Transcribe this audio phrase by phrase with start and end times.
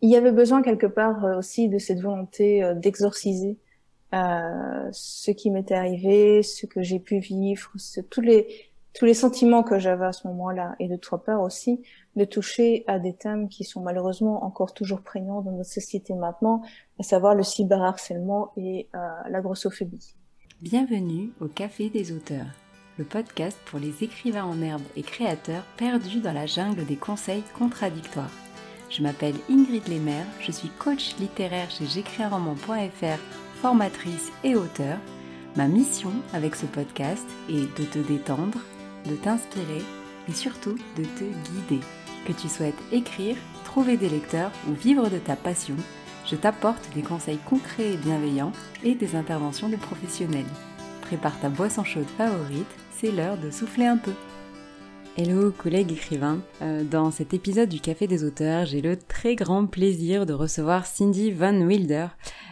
[0.00, 3.58] il y avait besoin quelque part aussi de cette volonté d'exorciser
[4.12, 7.72] ce qui m'était arrivé, ce que j'ai pu vivre,
[8.10, 8.46] tous les
[8.96, 11.82] tous les sentiments que j'avais à ce moment-là, et de trois part aussi,
[12.16, 16.62] de toucher à des thèmes qui sont malheureusement encore toujours prégnants dans notre société maintenant,
[16.98, 20.14] à savoir le cyberharcèlement et euh, la grossophobie.
[20.62, 22.46] Bienvenue au Café des auteurs,
[22.96, 27.44] le podcast pour les écrivains en herbe et créateurs perdus dans la jungle des conseils
[27.58, 28.45] contradictoires.
[28.88, 31.86] Je m'appelle Ingrid Lemaire, je suis coach littéraire chez
[33.60, 34.98] formatrice et auteur.
[35.56, 38.58] Ma mission avec ce podcast est de te détendre,
[39.06, 39.82] de t'inspirer
[40.28, 41.82] et surtout de te guider.
[42.26, 45.76] Que tu souhaites écrire, trouver des lecteurs ou vivre de ta passion,
[46.26, 48.52] je t'apporte des conseils concrets et bienveillants
[48.84, 50.44] et des interventions de professionnels.
[51.02, 52.66] Prépare ta boisson chaude favorite,
[52.98, 54.12] c'est l'heure de souffler un peu.
[55.18, 59.64] Hello collègues écrivains, euh, dans cet épisode du Café des auteurs, j'ai le très grand
[59.64, 62.08] plaisir de recevoir Cindy Van Wilder.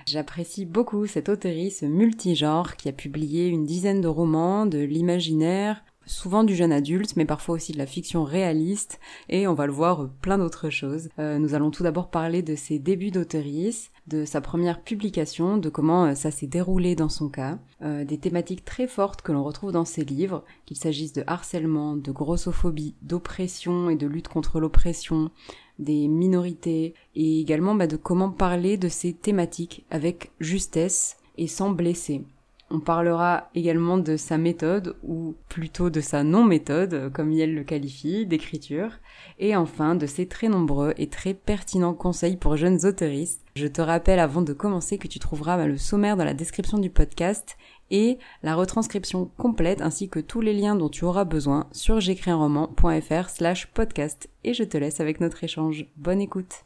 [0.07, 6.45] J'apprécie beaucoup cette auteurice multigenre qui a publié une dizaine de romans, de l'imaginaire, souvent
[6.45, 10.09] du jeune adulte, mais parfois aussi de la fiction réaliste, et on va le voir
[10.21, 11.09] plein d'autres choses.
[11.19, 15.69] Euh, nous allons tout d'abord parler de ses débuts d'auteurice, de sa première publication, de
[15.69, 19.45] comment euh, ça s'est déroulé dans son cas, euh, des thématiques très fortes que l'on
[19.45, 24.61] retrouve dans ses livres, qu'il s'agisse de harcèlement, de grossophobie, d'oppression et de lutte contre
[24.61, 25.31] l'oppression,
[25.79, 31.71] des minorités, et également bah, de comment parler de ces thématiques avec justesse et sans
[31.71, 32.23] blesser.
[32.71, 38.27] On parlera également de sa méthode, ou plutôt de sa non-méthode, comme Yel le qualifie,
[38.27, 38.91] d'écriture,
[39.39, 43.43] et enfin de ses très nombreux et très pertinents conseils pour jeunes auteuristes.
[43.55, 46.91] Je te rappelle avant de commencer que tu trouveras le sommaire dans la description du
[46.91, 47.57] podcast
[47.91, 53.29] et la retranscription complète ainsi que tous les liens dont tu auras besoin sur j'écrisunroman.fr
[53.29, 54.29] slash podcast.
[54.43, 55.87] Et je te laisse avec notre échange.
[55.97, 56.65] Bonne écoute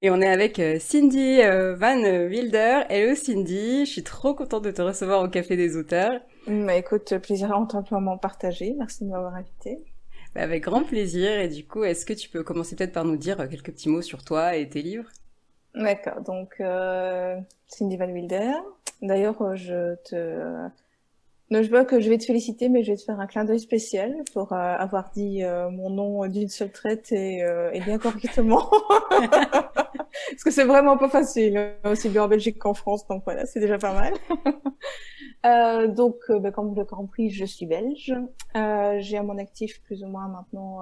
[0.00, 2.82] et on est avec euh, Cindy euh, Van Wilder.
[2.88, 6.20] Hello Cindy, je suis trop contente de te recevoir au Café des auteurs.
[6.46, 8.74] Bah écoute, plaisir amplement partagé.
[8.78, 9.84] Merci de m'avoir invité.
[10.34, 11.40] Bah, avec grand plaisir.
[11.40, 13.88] Et du coup, est-ce que tu peux commencer peut-être par nous dire euh, quelques petits
[13.88, 15.10] mots sur toi et tes livres?
[15.74, 16.22] D'accord.
[16.22, 16.62] Donc
[17.66, 18.52] Cindy Van Wilder.
[19.02, 20.68] D'ailleurs, je te
[21.50, 23.44] non, je vois que je vais te féliciter, mais je vais te faire un clin
[23.44, 27.80] d'œil spécial pour euh, avoir dit euh, mon nom d'une seule traite et, euh, et
[27.80, 28.68] bien correctement.
[29.10, 33.46] Parce que c'est vraiment pas facile, hein, aussi bien en Belgique qu'en France, donc voilà,
[33.46, 34.12] c'est déjà pas mal.
[35.96, 38.12] donc, bah, comme vous l'avez compris, je suis belge.
[38.54, 40.80] J'ai à mon actif plus ou moins maintenant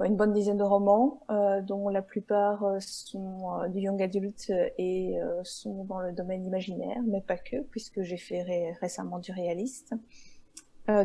[0.00, 4.50] une bonne dizaine de romans, euh, dont la plupart euh, sont euh, du young adult
[4.78, 9.94] et sont dans le domaine imaginaire, mais pas que, puisque j'ai fait récemment du réaliste,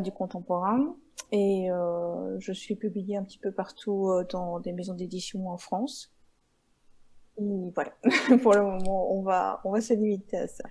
[0.02, 0.96] du contemporain,
[1.30, 1.68] et
[2.38, 6.12] je suis publiée un petit peu partout dans des maisons d'édition en France.
[7.36, 7.92] Et voilà,
[8.42, 10.64] pour le moment, on va, on va se limiter à ça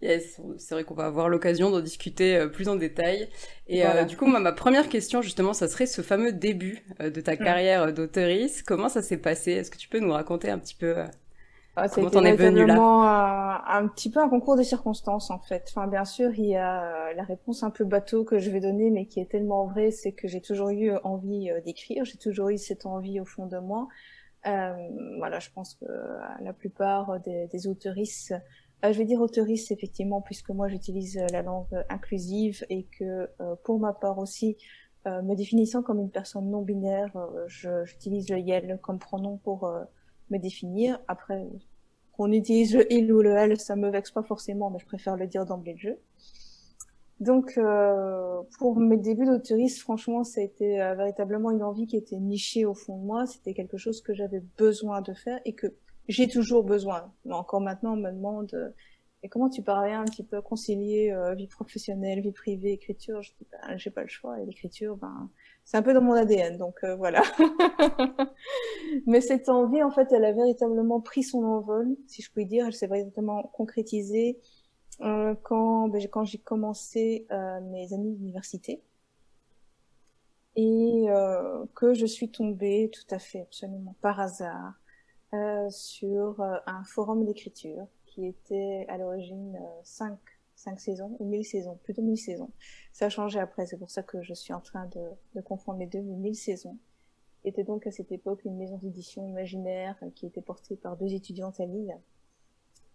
[0.00, 3.28] c'est vrai qu'on va avoir l'occasion d'en discuter euh, plus en détail.
[3.66, 7.10] Et euh, du coup, moi, ma première question, justement, ça serait ce fameux début euh,
[7.10, 7.38] de ta mm.
[7.38, 8.62] carrière d'auteurice.
[8.62, 9.52] Comment ça s'est passé?
[9.52, 11.04] Est-ce que tu peux nous raconter un petit peu
[11.76, 12.76] ah, comment t'en es venu là?
[12.76, 15.64] un, un petit peu un concours de circonstances, en fait.
[15.70, 18.90] Enfin, bien sûr, il y a la réponse un peu bateau que je vais donner,
[18.90, 22.04] mais qui est tellement vraie, c'est que j'ai toujours eu envie d'écrire.
[22.04, 23.88] J'ai toujours eu cette envie au fond de moi.
[24.44, 25.86] voilà, je pense que
[26.42, 28.34] la plupart des, des auteuristes
[28.84, 33.28] euh, je vais dire autoriste effectivement, puisque moi j'utilise euh, la langue inclusive et que
[33.40, 34.56] euh, pour ma part aussi,
[35.06, 37.14] me définissant comme une personne non binaire,
[37.46, 39.70] j'utilise le YEL comme pronom pour
[40.30, 40.98] me définir.
[41.08, 41.46] Après,
[42.12, 45.18] qu'on utilise le il ou le elle, ça me vexe pas forcément, mais je préfère
[45.18, 45.98] le dire d'emblée de jeu.
[47.20, 47.60] Donc,
[48.58, 52.72] pour mes débuts d'autoriste, franchement, ça a été véritablement une envie qui était nichée au
[52.72, 53.26] fond de moi.
[53.26, 55.66] C'était quelque chose que j'avais besoin de faire et que
[56.08, 57.12] j'ai toujours besoin.
[57.24, 58.70] Mais encore maintenant, on me demande euh,
[59.22, 63.22] et comment tu parviens un petit peu à concilier euh, vie professionnelle, vie privée, écriture?
[63.22, 65.30] Je dis ben, j'ai pas le choix et l'écriture, ben
[65.64, 67.22] c'est un peu dans mon ADN, donc euh, voilà.
[69.06, 72.66] Mais cette envie, en fait, elle a véritablement pris son envol, si je puis dire.
[72.66, 74.38] Elle s'est véritablement concrétisée
[74.98, 77.26] quand ben, quand j'ai commencé
[77.62, 78.82] mes années d'université
[80.54, 81.06] et
[81.74, 84.74] que je suis tombée tout à fait absolument par hasard
[85.34, 90.16] euh, sur euh, un forum d'écriture qui était à l'origine 5 euh,
[90.54, 92.50] cinq saisons ou 1000 saisons, plutôt 1000 saisons.
[92.92, 95.80] Ça a changé après, c'est pour ça que je suis en train de, de confondre
[95.80, 96.78] les deux, mais 1000 saisons.
[97.44, 101.58] Était donc à cette époque une maison d'édition imaginaire qui était portée par deux étudiantes
[101.58, 101.98] à Lille.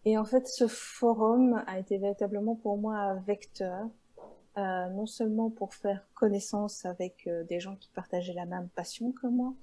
[0.06, 3.88] Et en fait, ce forum a été véritablement pour moi un vecteur,
[4.56, 9.54] non seulement pour faire connaissance avec des gens qui partageaient la même passion que moi,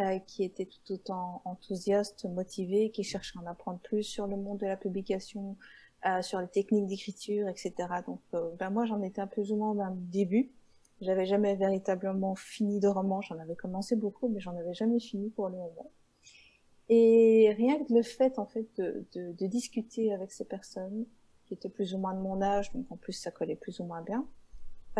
[0.00, 4.36] euh, qui était tout autant enthousiaste, motivé, qui cherchait à en apprendre plus sur le
[4.36, 5.56] monde de la publication,
[6.06, 7.74] euh, sur les techniques d'écriture, etc.
[8.06, 10.50] Donc, euh, ben moi, j'en étais un peu ou moins même début.
[11.02, 13.20] J'avais jamais véritablement fini de roman.
[13.20, 15.90] J'en avais commencé beaucoup, mais j'en avais jamais fini pour le moment.
[16.88, 21.04] Et rien que le fait, en fait, de, de, discuter avec ces personnes
[21.46, 23.84] qui étaient plus ou moins de mon âge, donc en plus ça collait plus ou
[23.84, 24.26] moins bien,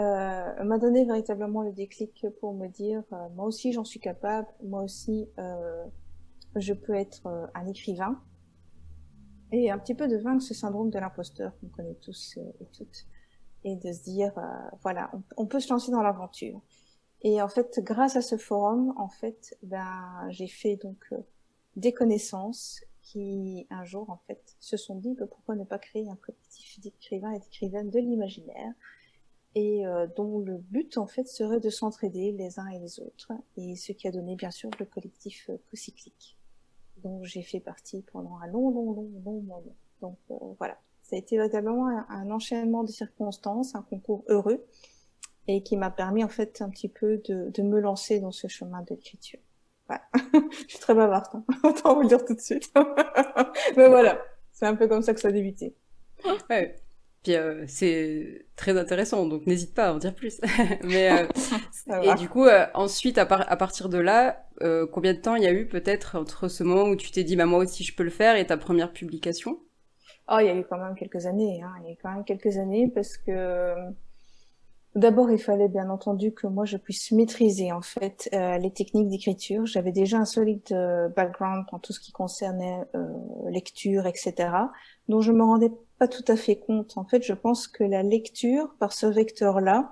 [0.00, 4.48] euh, m'a donné véritablement le déclic pour me dire, euh, moi aussi j'en suis capable,
[4.62, 5.84] moi aussi euh,
[6.56, 8.20] je peux être un écrivain,
[9.52, 13.06] et un petit peu de vaincre ce syndrome de l'imposteur qu'on connaît tous et toutes,
[13.64, 14.32] et de se dire,
[14.82, 16.60] voilà, on, on, peut se lancer dans l'aventure.
[17.22, 21.12] Et en fait, grâce à ce forum, en fait, ben j'ai fait donc
[21.76, 26.08] des connaissances qui un jour en fait se sont dit bah, pourquoi ne pas créer
[26.08, 28.72] un collectif d'écrivains et d'écrivaines de l'imaginaire?
[29.54, 33.32] Et euh, dont le but en fait serait de s'entraider les uns et les autres
[33.56, 36.36] et ce qui a donné bien sûr le collectif euh, co-cyclique
[36.98, 39.62] dont j'ai fait partie pendant un long long long long moment.
[40.00, 40.78] Donc euh, voilà.
[41.02, 44.64] Ça a été véritablement un, enchaînement de circonstances un concours heureux
[45.48, 48.46] et qui m'a permis en fait un petit peu de, de me lancer dans ce
[48.46, 49.40] chemin de l'écriture
[49.88, 50.04] voilà.
[50.52, 51.44] je suis très bavarde hein.
[51.64, 52.72] autant vous le dire tout de suite.
[53.76, 54.20] Mais voilà.
[54.52, 55.74] C'est un peu comme ça que ça a débuté.
[56.48, 56.76] Ouais
[57.22, 60.40] puis euh, c'est très intéressant, donc n'hésite pas à en dire plus.
[60.84, 61.26] Mais euh,
[62.02, 65.34] et du coup, euh, ensuite, à, par à, partir de là, euh, combien de temps
[65.34, 67.84] il y a eu peut-être entre ce moment où tu t'es dit, bah moi aussi
[67.84, 69.58] je peux le faire, et ta première publication?
[70.32, 71.60] Oh, il y a eu quand même quelques années.
[71.62, 71.72] Hein.
[71.80, 73.74] Il y a eu quand même quelques années parce que
[74.96, 79.08] D'abord, il fallait bien entendu que moi je puisse maîtriser en fait euh, les techniques
[79.08, 79.64] d'écriture.
[79.64, 83.06] J'avais déjà un solide euh, background en tout ce qui concernait euh,
[83.50, 84.50] lecture, etc.
[85.08, 85.70] Donc je me rendais
[86.00, 86.96] pas tout à fait compte.
[86.96, 89.90] En fait, je pense que la lecture par ce vecteur-là,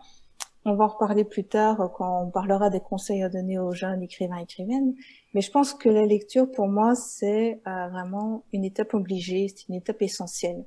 [0.64, 4.02] on va en reparler plus tard quand on parlera des conseils à donner aux jeunes
[4.02, 4.94] écrivains et écrivaines.
[5.34, 9.74] Mais je pense que la lecture pour moi c'est vraiment une étape obligée, c'est une
[9.74, 10.64] étape essentielle.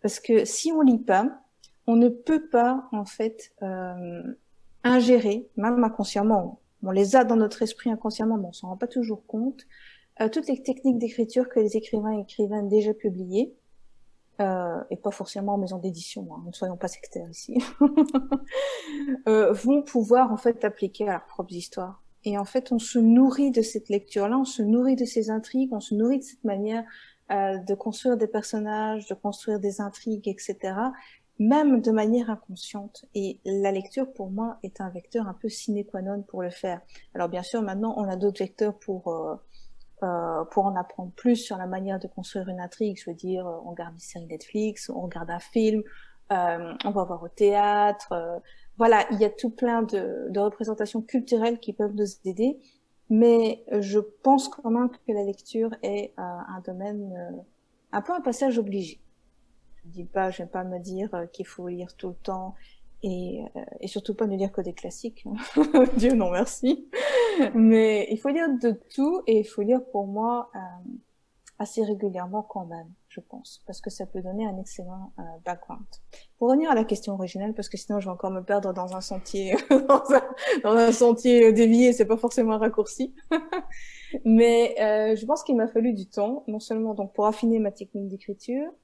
[0.00, 1.30] Parce que si on lit pas,
[1.86, 4.22] on ne peut pas en fait euh,
[4.82, 8.88] ingérer, même inconsciemment, on les a dans notre esprit inconsciemment, mais on s'en rend pas
[8.88, 9.64] toujours compte,
[10.20, 13.54] euh, toutes les techniques d'écriture que les écrivains et écrivaines déjà publiées,
[14.40, 17.62] euh, et pas forcément en maison d'édition, hein, ne soyons pas sectaires ici,
[19.28, 22.02] euh, vont pouvoir en fait appliquer à leurs propres histoires.
[22.24, 25.72] Et en fait, on se nourrit de cette lecture-là, on se nourrit de ces intrigues,
[25.72, 26.84] on se nourrit de cette manière
[27.30, 30.72] euh, de construire des personnages, de construire des intrigues, etc
[31.38, 33.04] même de manière inconsciente.
[33.14, 36.50] Et la lecture, pour moi, est un vecteur un peu sine qua non pour le
[36.50, 36.80] faire.
[37.14, 39.08] Alors bien sûr, maintenant, on a d'autres vecteurs pour
[40.02, 42.98] euh, euh, pour en apprendre plus sur la manière de construire une intrigue.
[42.98, 45.82] Je veux dire, on regarde une série Netflix, on regarde un film,
[46.32, 48.12] euh, on va voir au théâtre.
[48.12, 48.38] Euh,
[48.78, 52.58] voilà, il y a tout plein de, de représentations culturelles qui peuvent nous aider.
[53.10, 57.44] Mais je pense quand même que la lecture est euh, un domaine,
[57.92, 59.02] un peu un passage obligé.
[59.84, 62.54] Je dis pas, je vais pas me dire euh, qu'il faut lire tout le temps
[63.02, 65.24] et, euh, et surtout pas ne lire que des classiques.
[65.96, 66.88] Dieu non merci.
[67.54, 70.58] Mais il faut lire de tout et il faut lire pour moi euh,
[71.62, 75.84] assez régulièrement quand même, je pense, parce que ça peut donner un excellent euh, background.
[76.38, 78.94] Pour revenir à la question originelle, parce que sinon je vais encore me perdre dans
[78.96, 80.22] un sentier, dans, un,
[80.64, 83.14] dans un sentier dévié, c'est pas forcément un raccourci.
[84.24, 87.70] Mais euh, je pense qu'il m'a fallu du temps, non seulement donc pour affiner ma
[87.70, 88.81] technique d'écriture, euh,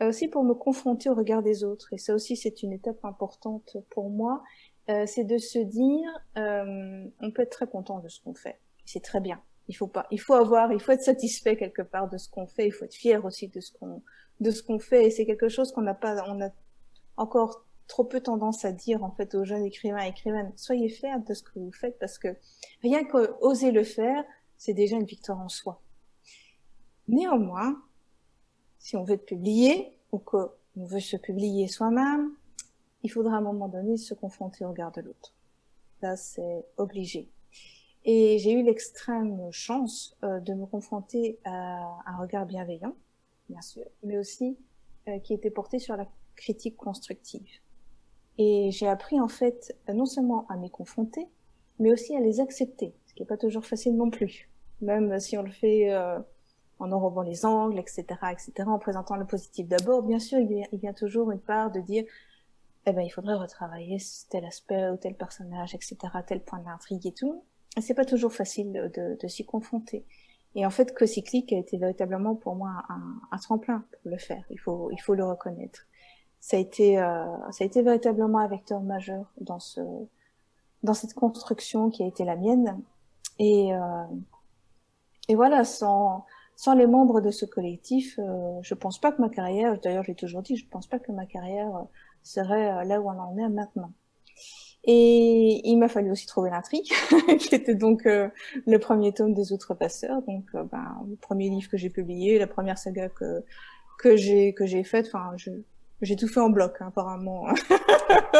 [0.00, 1.92] aussi pour me confronter au regard des autres.
[1.92, 4.42] Et ça aussi, c'est une étape importante pour moi.
[4.90, 8.58] Euh, c'est de se dire, euh, on peut être très content de ce qu'on fait.
[8.86, 9.40] C'est très bien.
[9.68, 12.46] Il faut pas, il faut avoir, il faut être satisfait quelque part de ce qu'on
[12.46, 12.66] fait.
[12.66, 14.02] Il faut être fier aussi de ce qu'on,
[14.40, 15.06] de ce qu'on fait.
[15.06, 16.48] Et c'est quelque chose qu'on n'a pas, on a
[17.18, 20.52] encore trop peu tendance à dire en fait aux jeunes écrivains et écrivaines.
[20.56, 22.28] Soyez fiers de ce que vous faites parce que
[22.82, 24.24] rien qu'oser le faire,
[24.56, 25.82] c'est déjà une victoire en soi.
[27.08, 27.82] Néanmoins,
[28.78, 32.32] si on veut être publié ou qu'on veut se publier soi-même,
[33.02, 35.34] il faudra à un moment donné se confronter au regard de l'autre.
[36.02, 37.28] Là, c'est obligé.
[38.04, 42.94] Et j'ai eu l'extrême chance euh, de me confronter à un regard bienveillant,
[43.48, 44.56] bien sûr, mais aussi
[45.08, 46.06] euh, qui était porté sur la
[46.36, 47.48] critique constructive.
[48.38, 51.26] Et j'ai appris en fait non seulement à m'y confronter,
[51.80, 54.48] mais aussi à les accepter, ce qui n'est pas toujours facile non plus.
[54.80, 56.20] Même si on le fait euh,
[56.78, 60.88] en enrobant les angles, etc., etc., en présentant le positif d'abord, bien sûr, il y,
[60.88, 62.04] a, toujours une part de dire,
[62.86, 63.98] eh ben, il faudrait retravailler
[64.30, 67.42] tel aspect ou tel personnage, etc., tel point de l'intrigue et tout.
[67.76, 70.04] Et c'est pas toujours facile de, de, s'y confronter.
[70.54, 74.44] Et en fait, Co-Cyclique a été véritablement pour moi un, un, tremplin pour le faire.
[74.50, 75.86] Il faut, il faut le reconnaître.
[76.40, 79.80] Ça a été, euh, ça a été véritablement un vecteur majeur dans ce,
[80.82, 82.80] dans cette construction qui a été la mienne.
[83.38, 84.04] Et, euh,
[85.28, 86.24] et voilà, sans,
[86.58, 90.08] sans les membres de ce collectif, euh, je pense pas que ma carrière, d'ailleurs je
[90.08, 91.84] l'ai toujours dit, je pense pas que ma carrière euh,
[92.24, 93.92] serait euh, là où on en est maintenant.
[94.82, 96.90] Et il m'a fallu aussi trouver l'intrigue,
[97.38, 101.90] qui était donc le premier tome des Outrepasseurs, donc ben, le premier livre que j'ai
[101.90, 103.44] publié, la première saga que
[104.00, 105.10] que j'ai que j'ai faite.
[105.12, 105.36] Enfin,
[106.00, 107.46] j'ai tout fait en bloc, hein, apparemment.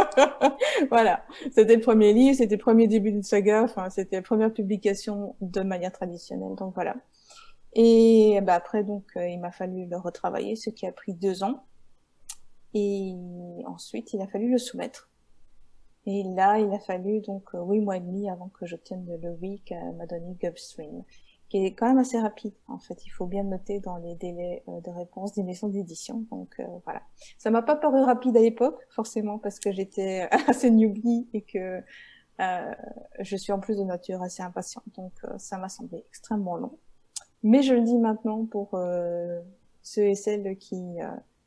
[0.90, 4.52] voilà, c'était le premier livre, c'était le premier début d'une saga, enfin, c'était la première
[4.52, 6.96] publication de manière traditionnelle, donc voilà.
[7.74, 11.42] Et bah, après, donc, euh, il m'a fallu le retravailler, ce qui a pris deux
[11.42, 11.64] ans.
[12.74, 13.14] Et
[13.66, 15.10] ensuite, il a fallu le soumettre.
[16.06, 19.30] Et là, il a fallu donc euh, huit mois et demi avant que j'obtienne le
[19.40, 21.04] oui qu'elle m'a donné Gulfstream
[21.48, 22.52] qui est quand même assez rapide.
[22.66, 26.26] En fait, il faut bien noter dans les délais euh, de réponse des maisons d'édition.
[26.30, 27.02] Donc euh, voilà,
[27.38, 31.82] ça m'a pas paru rapide à l'époque, forcément parce que j'étais assez newbie et que
[32.40, 32.74] euh,
[33.20, 34.84] je suis en plus de nature assez impatiente.
[34.96, 36.78] Donc ça m'a semblé extrêmement long.
[37.42, 38.78] Mais je le dis maintenant pour
[39.82, 40.96] ceux et celles qui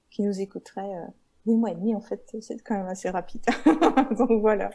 [0.10, 1.08] qui nous écouteraient.
[1.46, 3.44] Oui, mois et demi, en fait, c'est quand même assez rapide.
[4.18, 4.70] donc voilà.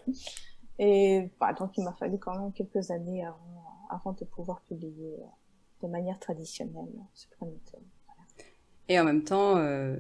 [0.79, 3.57] Et bah, donc il m'a fallu quand même quelques années avant
[3.91, 7.83] avant de pouvoir publier euh, de manière traditionnelle ce premier tome.
[8.89, 9.97] Et en même temps, euh,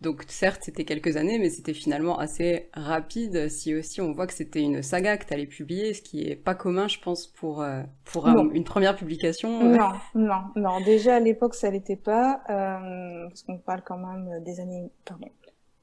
[0.00, 3.48] donc certes c'était quelques années, mais c'était finalement assez rapide.
[3.48, 6.36] Si aussi on voit que c'était une saga que tu allais publier, ce qui est
[6.36, 9.62] pas commun, je pense, pour euh, pour une première publication.
[9.62, 10.80] Non, non, non.
[10.80, 15.28] Déjà à l'époque ça l'était pas, parce qu'on parle quand même des années, pardon,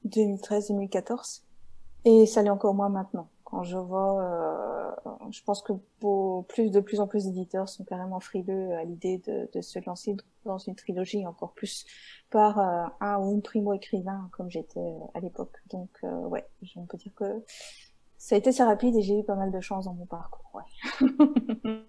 [0.06, 1.42] 2013-2014,
[2.04, 6.70] et ça l'est encore moins maintenant quand je vois, euh, je pense que pour plus
[6.70, 10.58] de plus en plus d'éditeurs sont carrément frileux à l'idée de, de, se lancer dans
[10.58, 11.86] une trilogie, encore plus
[12.28, 15.56] par euh, un ou une primo écrivain comme j'étais euh, à l'époque.
[15.70, 17.42] Donc euh, ouais, on peut dire que
[18.18, 20.52] ça a été assez rapide et j'ai eu pas mal de chance dans mon parcours.
[20.52, 21.08] Ouais.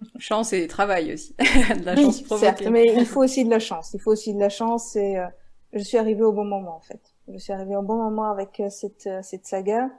[0.18, 2.46] chance et travail aussi, de la chance provoquée.
[2.46, 3.94] Certes, mais il faut aussi de la chance.
[3.94, 5.18] Il faut aussi de la chance et
[5.74, 7.01] je suis arrivée au bon moment en fait.
[7.28, 9.89] Je suis arrivée au bon moment avec cette cette saga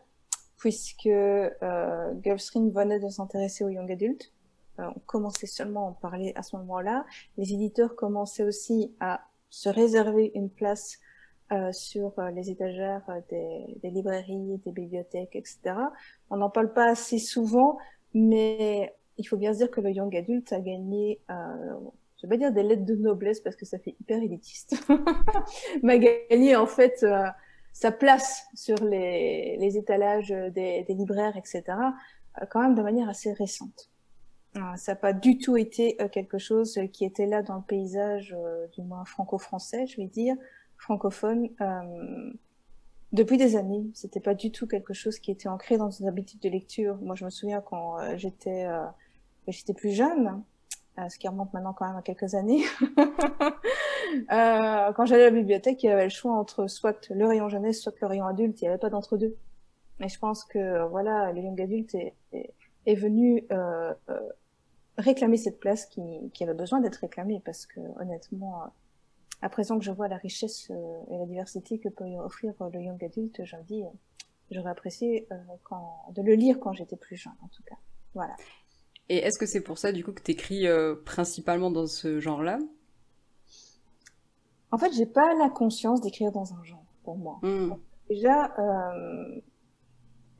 [0.60, 4.32] puisque euh, Gulfstream venait de s'intéresser aux young adultes.
[4.78, 7.04] Euh, on commençait seulement à en parler à ce moment-là.
[7.36, 10.98] Les éditeurs commençaient aussi à se réserver une place
[11.50, 15.58] euh, sur euh, les étagères des, des, librairies, des bibliothèques, etc.
[16.30, 17.78] On n'en parle pas assez souvent,
[18.14, 21.34] mais il faut bien se dire que le young adult a gagné, euh,
[22.16, 24.76] je vais pas dire des lettres de noblesse parce que ça fait hyper élitiste,
[25.82, 27.26] mais a gagné en fait euh,
[27.72, 33.08] sa place sur les, les étalages des, des, libraires, etc., euh, quand même de manière
[33.08, 33.90] assez récente.
[34.56, 37.62] Euh, ça n'a pas du tout été euh, quelque chose qui était là dans le
[37.62, 38.36] paysage,
[38.74, 40.36] du moins franco-français, je vais dire,
[40.76, 42.32] francophone, euh,
[43.12, 43.84] depuis des années.
[43.94, 46.96] C'était pas du tout quelque chose qui était ancré dans une habitude de lecture.
[47.02, 48.66] Moi, je me souviens quand j'étais
[49.48, 50.42] j'étais plus jeune,
[50.98, 52.64] euh, ce qui remonte maintenant quand même à quelques années.
[54.32, 57.48] euh, quand j'allais à la bibliothèque, il y avait le choix entre soit le rayon
[57.48, 58.60] jeunesse, soit le rayon adulte.
[58.60, 59.36] Il n'y avait pas d'entre deux.
[60.00, 62.14] Mais je pense que voilà, le young adulte est,
[62.86, 64.18] est, venu euh, euh,
[64.96, 66.02] réclamer cette place qui,
[66.32, 68.64] qui avait besoin d'être réclamée parce que honnêtement,
[69.42, 72.80] à présent que je vois la richesse euh, et la diversité que peut offrir le
[72.80, 73.82] young adulte, je me dis,
[74.50, 75.28] j'aurais apprécié
[75.64, 77.76] quand, de le lire quand j'étais plus jeune en tout cas.
[78.14, 78.36] Voilà.
[79.10, 80.66] Et est-ce que c'est pour ça, du coup, que tu écris
[81.04, 82.58] principalement dans ce genre-là?
[84.72, 87.38] En fait, j'ai pas la conscience d'écrire dans un genre, pour moi.
[87.42, 87.74] Hmm.
[88.08, 89.40] Déjà, euh,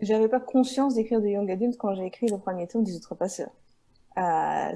[0.01, 3.53] j'avais pas conscience d'écrire de young adult quand j'ai écrit le premier tome des Outrepasseurs.
[4.19, 4.75] Euh,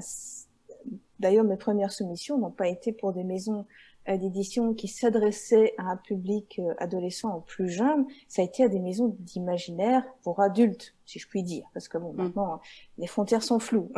[1.19, 3.65] D'ailleurs, mes premières soumissions n'ont pas été pour des maisons
[4.07, 8.69] d'édition qui s'adressait à un public euh, adolescent ou plus jeune, ça a été à
[8.69, 12.17] des maisons d'imaginaire pour adultes, si je puis dire, parce que bon, mm.
[12.17, 12.61] maintenant
[12.97, 13.91] les frontières sont floues.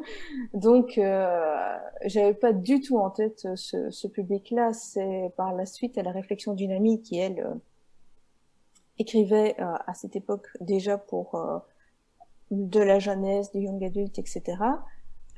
[0.54, 1.76] Donc, euh,
[2.06, 4.72] j'avais pas du tout en tête euh, ce, ce public-là.
[4.72, 7.60] C'est par la suite à la réflexion d'une amie qui elle
[8.98, 11.34] écrivait à cette époque déjà pour
[12.50, 14.58] de la jeunesse, du young adulte, etc.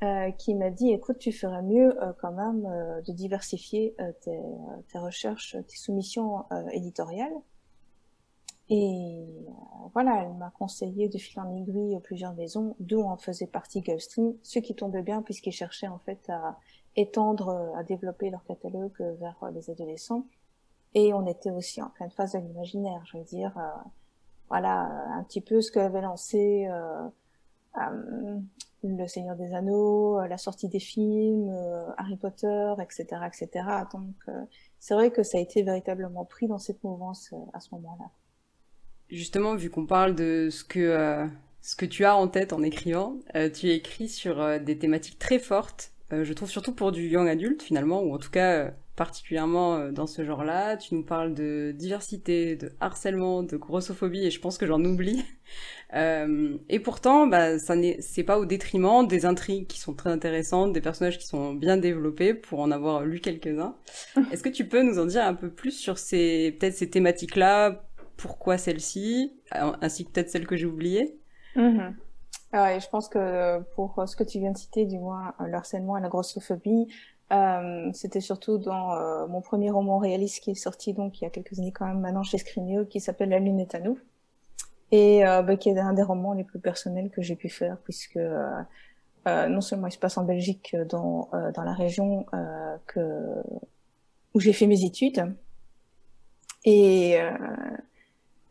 [0.03, 4.37] Euh, qui m'a dit écoute tu ferais mieux euh, quand même euh, de diversifier tes,
[4.89, 6.43] tes, recherches tes soumissions
[6.73, 7.31] éditoriales.
[8.69, 9.23] Et
[9.93, 14.33] voilà elle m'a conseillé de filer en aiguille plusieurs maisons d'où en faisait partie Gulfstream
[14.41, 16.57] ce qui tombait bien puisqu'ils cherchaient en fait à
[16.97, 20.25] étendre à développer leur catalogue vers les adolescents.
[20.95, 23.53] Et on était aussi en pleine phase de l'imaginaire je veux dire
[24.49, 24.81] voilà
[25.15, 26.67] un petit peu ce qu'avait lancé
[28.83, 33.65] le Seigneur des Anneaux, euh, la sortie des films, euh, Harry Potter, etc., etc.
[33.91, 34.31] Donc, euh,
[34.79, 38.09] c'est vrai que ça a été véritablement pris dans cette mouvance à ce moment-là.
[39.09, 41.29] Justement, vu qu'on parle de ce que
[41.61, 43.17] ce que tu as en tête en écrivant,
[43.53, 48.01] tu écris sur des thématiques très fortes je trouve surtout pour du young adulte finalement,
[48.01, 50.77] ou en tout cas particulièrement dans ce genre-là.
[50.77, 55.23] Tu nous parles de diversité, de harcèlement, de grossophobie, et je pense que j'en oublie.
[55.93, 60.73] et pourtant, bah, ça n'est, c'est pas au détriment des intrigues qui sont très intéressantes,
[60.73, 63.75] des personnages qui sont bien développés, pour en avoir lu quelques-uns.
[64.31, 67.83] Est-ce que tu peux nous en dire un peu plus sur ces, peut-être ces thématiques-là,
[68.17, 71.17] pourquoi celle-ci, ainsi que peut-être celle que j'ai oubliée
[71.55, 71.93] mm-hmm.
[72.55, 75.97] Ah je pense que pour ce que tu viens de citer, du moins le harcèlement
[75.97, 76.87] et la grossophobie,
[77.33, 81.27] euh, c'était surtout dans euh, mon premier roman réaliste qui est sorti donc il y
[81.27, 83.97] a quelques années quand même maintenant chez Scrinéo, qui s'appelle La Lune est à nous,
[84.91, 87.77] et euh, bah, qui est un des romans les plus personnels que j'ai pu faire,
[87.83, 88.63] puisque euh,
[89.25, 92.25] non seulement il se passe en Belgique, dans, dans la région
[92.87, 93.41] que,
[94.33, 95.33] où j'ai fait mes études,
[96.65, 97.17] et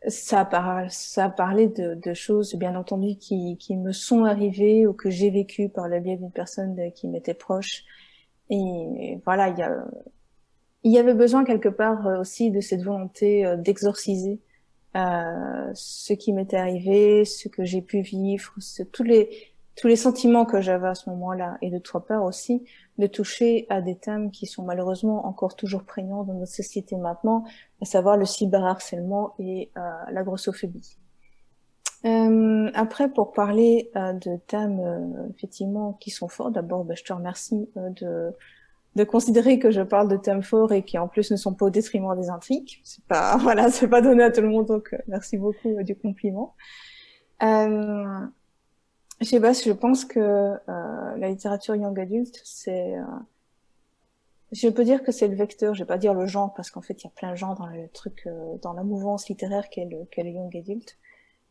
[0.07, 4.93] ça, par, ça parlait de, de, choses, bien entendu, qui, qui me sont arrivées ou
[4.93, 7.83] que j'ai vécues par le biais d'une personne qui m'était proche.
[8.49, 9.85] Et, voilà, il y, a,
[10.83, 14.39] y avait besoin quelque part euh, aussi de cette volonté euh, d'exorciser
[14.95, 19.95] euh, ce qui m'était arrivé, ce que j'ai pu vivre, ce, tous les tous les
[19.95, 22.63] sentiments que j'avais à ce moment-là, et de trois part aussi
[22.99, 27.43] de toucher à des thèmes qui sont malheureusement encore toujours prégnants dans notre société maintenant,
[27.81, 29.81] à savoir le cyberharcèlement et euh,
[30.11, 30.97] la grossophobie.
[32.05, 37.03] Euh, après, pour parler euh, de thèmes euh, effectivement qui sont forts, d'abord, ben, je
[37.03, 38.33] te remercie euh, de
[38.95, 41.65] de considérer que je parle de thèmes forts et qui en plus ne sont pas
[41.65, 42.79] au détriment des intrigues.
[42.83, 46.53] C'est pas voilà, c'est pas donné à tout le monde, donc merci beaucoup du compliment.
[47.39, 53.03] Pas, je pense que euh, la littérature young adulte, c'est, euh,
[54.51, 55.73] je peux dire que c'est le vecteur.
[55.73, 57.55] Je vais pas dire le genre parce qu'en fait il y a plein de genres
[57.55, 60.97] dans le truc, euh, dans la mouvance littéraire qu'est le, qu'est le young adulte.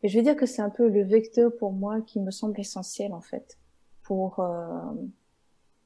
[0.03, 2.59] Et je vais dire que c'est un peu le vecteur pour moi qui me semble
[2.59, 3.57] essentiel en fait
[4.03, 4.45] pour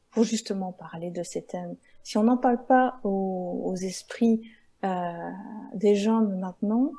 [0.10, 1.76] pour justement parler de ces thèmes.
[2.04, 4.42] Si on n'en parle pas aux, aux esprits
[5.76, 6.92] des jeunes maintenant,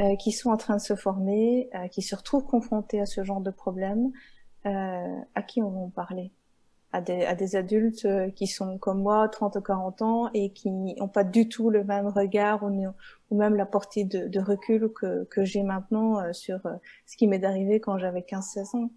[0.00, 3.22] euh, qui sont en train de se former, euh, qui se retrouvent confrontés à ce
[3.22, 4.10] genre de problème,
[4.66, 6.32] euh, à qui on va parler?
[6.94, 10.70] À des, à des adultes qui sont comme moi, 30 ou 40 ans, et qui
[10.70, 12.94] n'ont pas du tout le même regard ou,
[13.30, 16.60] même la portée de, recul que, que j'ai maintenant sur
[17.06, 18.90] ce qui m'est arrivé quand j'avais 15-16 ans.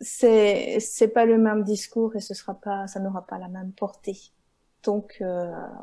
[0.00, 3.72] C'est c'est pas le même discours et ce sera pas ça n'aura pas la même
[3.72, 4.18] portée.
[4.84, 5.22] Donc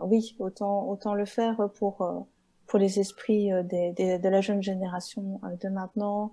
[0.04, 2.26] oui, autant autant le faire pour
[2.68, 6.32] pour les esprits euh, de la jeune génération euh, de maintenant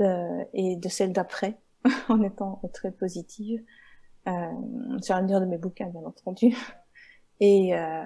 [0.00, 1.58] euh, et de celle d'après,
[2.08, 3.62] en étant très positive.
[4.26, 6.54] Euh, sur l'avenir de mes bouquins, bien entendu.
[7.40, 8.02] Et, euh,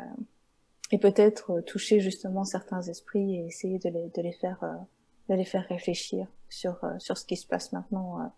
[0.90, 4.62] et peut-être toucher justement certains esprits et essayer de les, de les faire,
[5.30, 8.30] de les faire réfléchir sur, sur ce qui se passe maintenant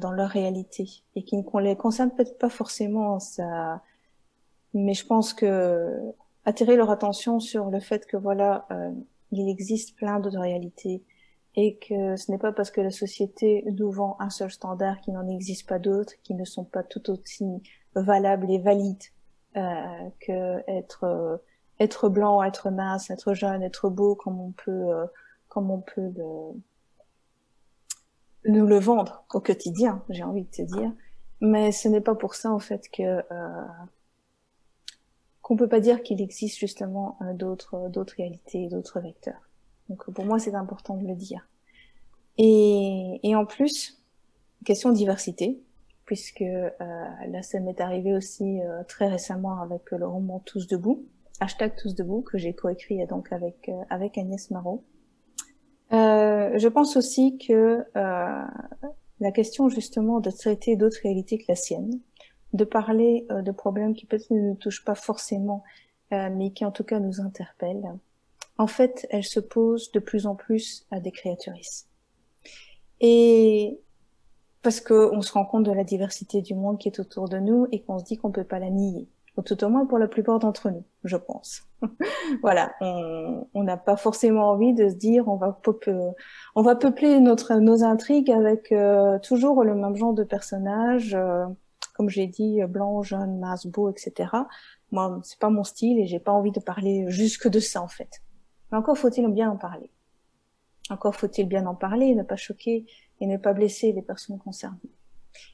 [0.00, 3.82] dans leur réalité et qui ne les concerne peut-être pas forcément ça
[4.74, 5.94] mais je pense que
[6.44, 8.90] attirer leur attention sur le fait que voilà, euh,
[9.32, 11.02] il existe plein d'autres réalités
[11.60, 15.14] et que ce n'est pas parce que la société nous vend un seul standard qu'il
[15.14, 17.44] n'en existe pas d'autres qui ne sont pas tout aussi
[17.96, 19.02] valables et valides
[19.56, 21.36] euh, que être euh,
[21.80, 25.04] être blanc, être mince, être jeune, être beau comme on peut euh,
[25.48, 26.52] comme on peut le,
[28.44, 30.92] nous le vendre au quotidien, j'ai envie de te dire.
[31.40, 33.66] Mais ce n'est pas pour ça en fait que euh,
[35.42, 39.47] qu'on peut pas dire qu'il existe justement euh, d'autres d'autres réalités, d'autres vecteurs.
[39.88, 41.48] Donc pour moi, c'est important de le dire.
[42.36, 44.02] Et, et en plus,
[44.64, 45.60] question diversité,
[46.04, 51.04] puisque euh, là, ça m'est arrivé aussi euh, très récemment avec le roman Tous debout,
[51.40, 54.84] hashtag Tous debout, que j'ai coécrit donc avec avec Agnès Marot.
[55.90, 57.84] je pense aussi que
[59.20, 62.00] la question justement de traiter d'autres réalités que la sienne,
[62.52, 65.62] de parler euh, de problèmes qui peut-être ne nous touchent pas forcément,
[66.12, 67.98] euh, mais qui en tout cas nous interpellent,
[68.58, 71.88] en fait, elle se pose de plus en plus à des créaturistes.
[73.00, 73.80] Et
[74.62, 77.68] parce qu'on se rend compte de la diversité du monde qui est autour de nous
[77.70, 79.08] et qu'on se dit qu'on peut pas la nier.
[79.36, 81.62] Ou tout au moins pour la plupart d'entre nous, je pense.
[82.42, 88.32] voilà, on n'a pas forcément envie de se dire on va, peupler, notre, nos intrigues
[88.32, 91.16] avec euh, toujours le même genre de personnages
[91.94, 94.30] comme j'ai dit, blanc, jaune, mince, beau, etc.
[94.92, 97.88] Moi, c'est pas mon style et j'ai pas envie de parler jusque de ça en
[97.88, 98.22] fait.
[98.70, 99.90] Mais encore faut-il bien en parler.
[100.90, 102.86] Encore faut-il bien en parler, ne pas choquer
[103.20, 104.78] et ne pas blesser les personnes concernées.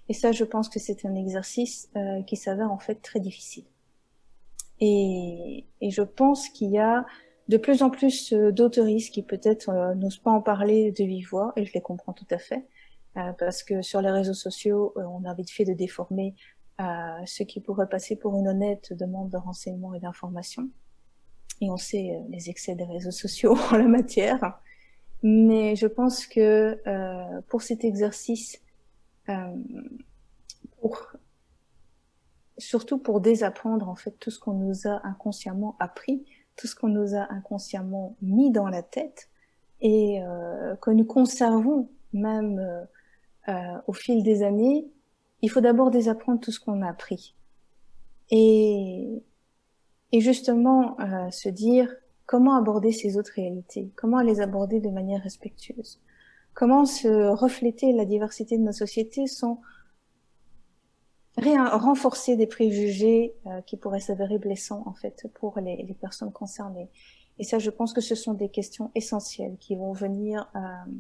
[0.09, 3.65] Et ça, je pense que c'est un exercice euh, qui s'avère en fait très difficile.
[4.81, 7.05] Et, et je pense qu'il y a
[7.49, 11.29] de plus en plus euh, d'autoristes qui peut-être euh, n'osent pas en parler de vive
[11.29, 12.67] voix, et je les comprends tout à fait,
[13.17, 16.35] euh, parce que sur les réseaux sociaux, euh, on a vite fait de déformer
[17.27, 20.69] ce qui pourrait passer pour une honnête demande de renseignement et d'information.
[21.61, 24.61] Et on sait les excès des réseaux sociaux en la matière.
[25.23, 26.79] Mais je pense que
[27.49, 28.61] pour cet exercice,
[30.81, 31.17] pour
[32.59, 36.25] surtout pour désapprendre en fait tout ce qu'on nous a inconsciemment appris,
[36.57, 39.29] tout ce qu'on nous a inconsciemment mis dans la tête
[39.81, 42.85] et euh, que nous conservons même euh,
[43.49, 44.87] euh, au fil des années,
[45.43, 47.35] il faut d'abord désapprendre tout ce qu'on a appris.
[48.31, 49.23] Et,
[50.13, 50.97] et justement
[51.31, 51.95] se dire
[52.27, 56.01] comment aborder ces autres réalités, comment les aborder de manière respectueuse,
[56.55, 59.61] comment se refléter la diversité de nos sociétés sans
[61.37, 66.89] renforcer des préjugés euh, qui pourraient s'avérer blessants en fait pour les, les, personnes concernées.
[67.39, 70.93] Et ça, je pense que ce sont des questions essentielles qui vont venir, euh,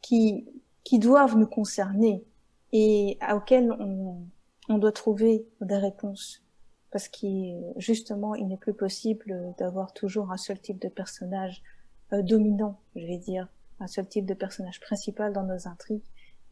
[0.00, 0.48] qui
[0.84, 2.24] qui doivent nous concerner
[2.72, 4.22] et auxquelles on,
[4.70, 6.42] on doit trouver des réponses
[6.90, 11.62] parce qu'il justement il n'est plus possible d'avoir toujours un seul type de personnage
[12.12, 13.48] euh, dominant, je vais dire,
[13.80, 16.02] un seul type de personnage principal dans nos intrigues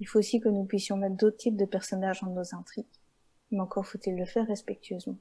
[0.01, 2.87] il faut aussi que nous puissions mettre d'autres types de personnages dans nos intrigues.
[3.51, 5.19] Mais encore faut-il le faire respectueusement.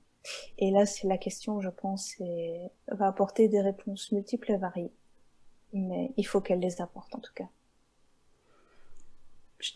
[0.57, 4.91] Et là, c'est la question, je pense, et va apporter des réponses multiples et variées.
[5.73, 7.47] Mais il faut qu'elle les apporte en tout cas.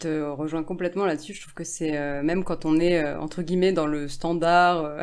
[0.02, 1.34] Je te rejoins complètement là-dessus.
[1.34, 4.98] Je trouve que c'est euh, même quand on est euh, entre guillemets dans le standard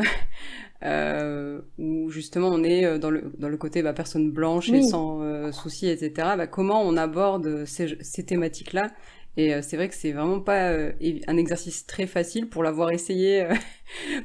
[0.82, 5.52] euh, où justement on est dans le dans le côté bah, personne blanche et sans
[5.52, 6.28] soucis, etc.
[6.38, 8.90] Bah, comment on aborde ces, ces thématiques-là?
[9.36, 13.46] Et c'est vrai que c'est vraiment pas un exercice très facile pour l'avoir essayé,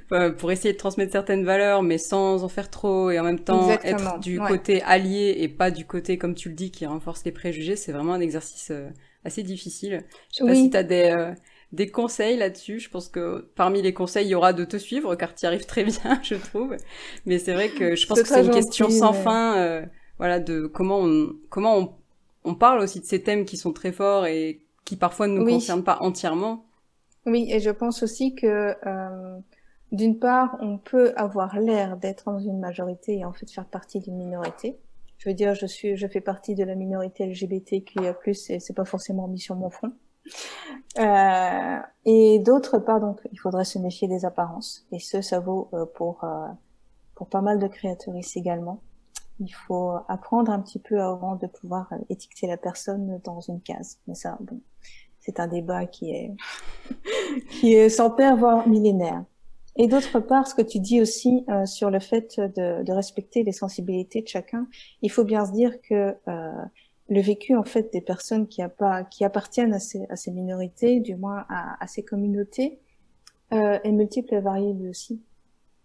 [0.38, 3.71] pour essayer de transmettre certaines valeurs, mais sans en faire trop et en même temps
[3.84, 7.34] être du côté allié et pas du côté, comme tu le dis, qui renforce les
[7.34, 7.75] préjugés.
[7.75, 8.71] C'est vraiment un exercice
[9.25, 10.03] assez difficile.
[10.31, 11.34] Je sais pas si tu as des,
[11.71, 12.79] des conseils là-dessus.
[12.79, 15.47] Je pense que parmi les conseils, il y aura de te suivre, car tu y
[15.47, 16.75] arrives très bien, je trouve.
[17.25, 19.84] Mais c'est vrai que je pense que c'est une question sans fin,
[20.17, 21.93] voilà, de comment on, comment on,
[22.43, 25.45] on parle aussi de ces thèmes qui sont très forts et qui parfois ne nous
[25.45, 26.65] concernent pas entièrement.
[27.25, 29.39] Oui, et je pense aussi que euh,
[29.91, 33.99] d'une part, on peut avoir l'air d'être dans une majorité et en fait faire partie
[33.99, 34.77] d'une minorité.
[35.21, 38.86] Je veux dire, je suis, je fais partie de la minorité LGBTQIA+, et c'est pas
[38.86, 39.91] forcément mis sur mon front.
[40.97, 44.88] Euh, et d'autre part, donc, il faudrait se méfier des apparences.
[44.91, 46.47] Et ce, ça vaut euh, pour euh,
[47.13, 48.81] pour pas mal de créatrices également.
[49.39, 53.99] Il faut apprendre un petit peu avant de pouvoir étiqueter la personne dans une case.
[54.07, 54.60] Mais ça, bon,
[55.19, 56.36] c'est un débat qui est
[57.51, 59.23] qui est sans père voire millénaire.
[59.77, 63.43] Et d'autre part, ce que tu dis aussi euh, sur le fait de, de, respecter
[63.43, 64.67] les sensibilités de chacun,
[65.01, 66.51] il faut bien se dire que euh,
[67.10, 70.31] le vécu en fait des personnes qui, a pas, qui appartiennent à ces, à ces
[70.31, 72.79] minorités, du moins à, à ces communautés,
[73.53, 75.21] euh, est multiple et variable aussi.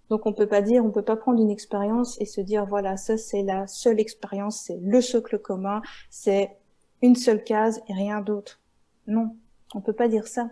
[0.08, 2.96] Donc on peut pas dire, on peut pas prendre une expérience et se dire voilà
[2.96, 6.56] ça c'est la seule expérience, c'est le socle commun, c'est
[7.02, 8.60] une seule case et rien d'autre.
[9.08, 9.36] Non,
[9.74, 10.50] on peut pas dire ça.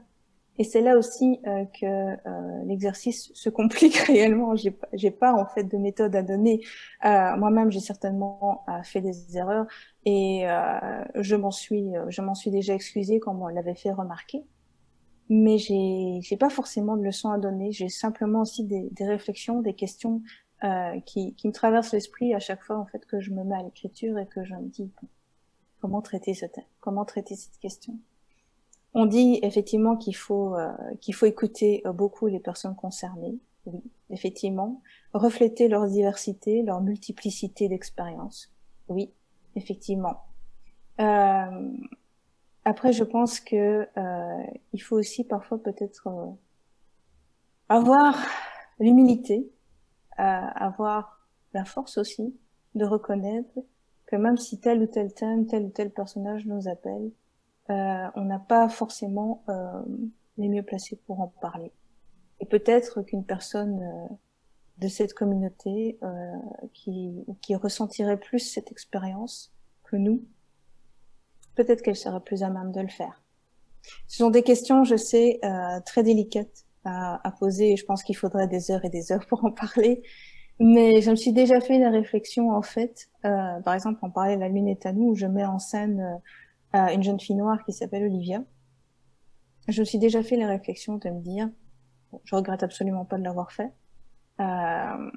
[0.58, 4.54] Et c'est là aussi euh, que euh, l'exercice se complique réellement.
[4.54, 6.60] J'ai j'ai pas en fait de méthode à donner.
[7.04, 9.66] Euh, moi-même, j'ai certainement fait des erreurs
[10.04, 10.44] et
[11.14, 14.44] je m'en suis, je m'en suis déjà excusée comme on l'avait fait remarquer
[15.28, 17.72] mais j'ai j'ai pas forcément de leçons à donner.
[17.72, 20.22] J'ai simplement aussi des, des, réflexions, des questions
[20.64, 23.56] euh, qui, qui me traversent l'esprit à chaque fois en fait que je me mets
[23.56, 24.90] à l'écriture et que je me dis
[25.80, 27.98] comment traiter ce thème, comment traiter cette question?
[28.94, 33.38] On dit effectivement qu'il faut euh, qu'il faut écouter euh, beaucoup les personnes concernées.
[33.66, 34.82] Oui, effectivement,
[35.14, 38.52] refléter leur diversité, leur multiplicité d'expériences.
[38.88, 39.10] Oui,
[39.56, 40.20] effectivement.
[41.00, 41.72] Euh,
[42.64, 46.30] après, je pense que euh, il faut aussi parfois peut-être euh,
[47.68, 48.16] avoir
[48.78, 49.50] l'humilité,
[50.18, 52.34] euh, avoir la force aussi
[52.74, 53.58] de reconnaître
[54.06, 57.10] que même si tel ou tel thème, tel ou tel personnage nous appelle,
[57.70, 59.82] euh, on n'a pas forcément euh,
[60.36, 61.72] les mieux placés pour en parler.
[62.40, 63.80] Et peut-être qu'une personne
[64.78, 65.98] de cette communauté
[66.72, 70.24] qui, qui ressentirait plus cette expérience que nous,
[71.54, 73.22] peut-être qu'elle serait plus à même de le faire.
[74.08, 78.02] Ce sont des questions, je sais, euh, très délicates à, à poser et je pense
[78.02, 80.02] qu'il faudrait des heures et des heures pour en parler.
[80.60, 84.40] Mais je me suis déjà fait la réflexion, en fait, euh, par exemple, parlait de
[84.40, 86.20] La Lune est à nous, où je mets en scène
[86.74, 88.42] euh, une jeune fille noire qui s'appelle Olivia.
[89.68, 91.48] Je me suis déjà fait la réflexion de me dire,
[92.24, 93.72] je regrette absolument pas de l'avoir fait,
[94.40, 95.10] euh,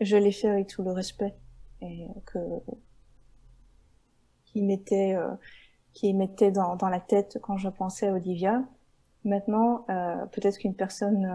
[0.00, 1.34] je l'ai fait avec tout le respect
[1.80, 2.38] et que
[4.44, 5.30] qui m'était euh,
[5.92, 8.64] qui mettait dans, dans la tête quand je pensais à Olivia.
[9.24, 9.84] Maintenant,
[10.32, 11.30] peut-être qu'une personne,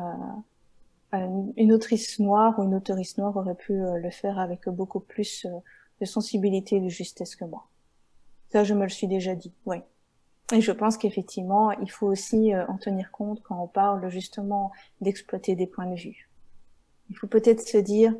[1.14, 5.48] une autrice noire ou une auteurice noire aurait pu le faire avec beaucoup plus
[6.02, 7.70] de sensibilité et de justesse que moi.
[8.50, 9.78] Ça, je me le suis déjà dit, oui.
[10.54, 14.72] Et je pense qu'effectivement, il faut aussi euh, en tenir compte quand on parle justement
[15.02, 16.30] d'exploiter des points de vue.
[17.10, 18.16] Il faut peut-être se dire,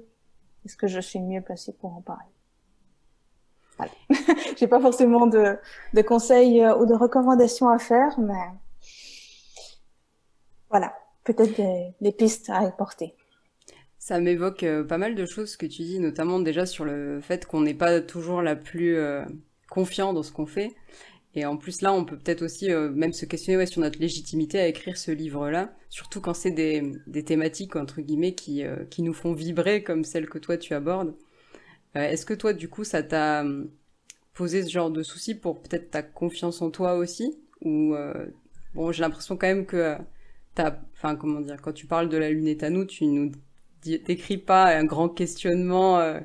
[0.66, 2.26] est-ce que je suis mieux placée pour en parler?
[3.78, 3.92] Voilà.
[4.58, 5.58] J'ai pas forcément de,
[5.94, 8.34] de conseils euh, ou de recommandations à faire, mais
[10.70, 11.56] voilà, peut-être
[12.02, 13.16] des, pistes à apporter.
[14.00, 17.46] Ça m'évoque euh, pas mal de choses que tu dis, notamment déjà sur le fait
[17.46, 18.98] qu'on n'est pas toujours la plus
[19.70, 20.72] confiant dans ce qu'on fait.
[21.36, 24.60] Et en plus là, on peut peut-être aussi euh, même se questionner sur notre légitimité
[24.60, 29.14] à écrire ce livre-là, surtout quand c'est des, des, thématiques entre guillemets qui, qui nous
[29.14, 31.14] font vibrer comme celles que toi tu abordes.
[31.96, 33.44] Est-ce que toi, du coup, ça t'a
[34.36, 37.40] posé ce genre de soucis pour peut-être ta confiance en toi aussi?
[37.62, 37.96] Ou
[38.76, 39.98] bon, j'ai l'impression quand même que
[40.58, 43.32] t'as, enfin comment dire, quand tu parles de la lunette à nous, tu nous
[43.82, 46.20] t'écris pas un grand questionnement euh,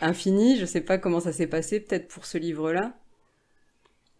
[0.00, 0.56] infini.
[0.56, 2.92] Je sais pas comment ça s'est passé, peut-être pour ce livre-là.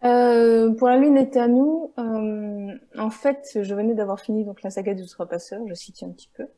[0.04, 4.62] Euh, pour la lune est à nous, euh, en fait, je venais d'avoir fini donc
[4.62, 6.48] la saga des trois passeurs, je cite un petit peu,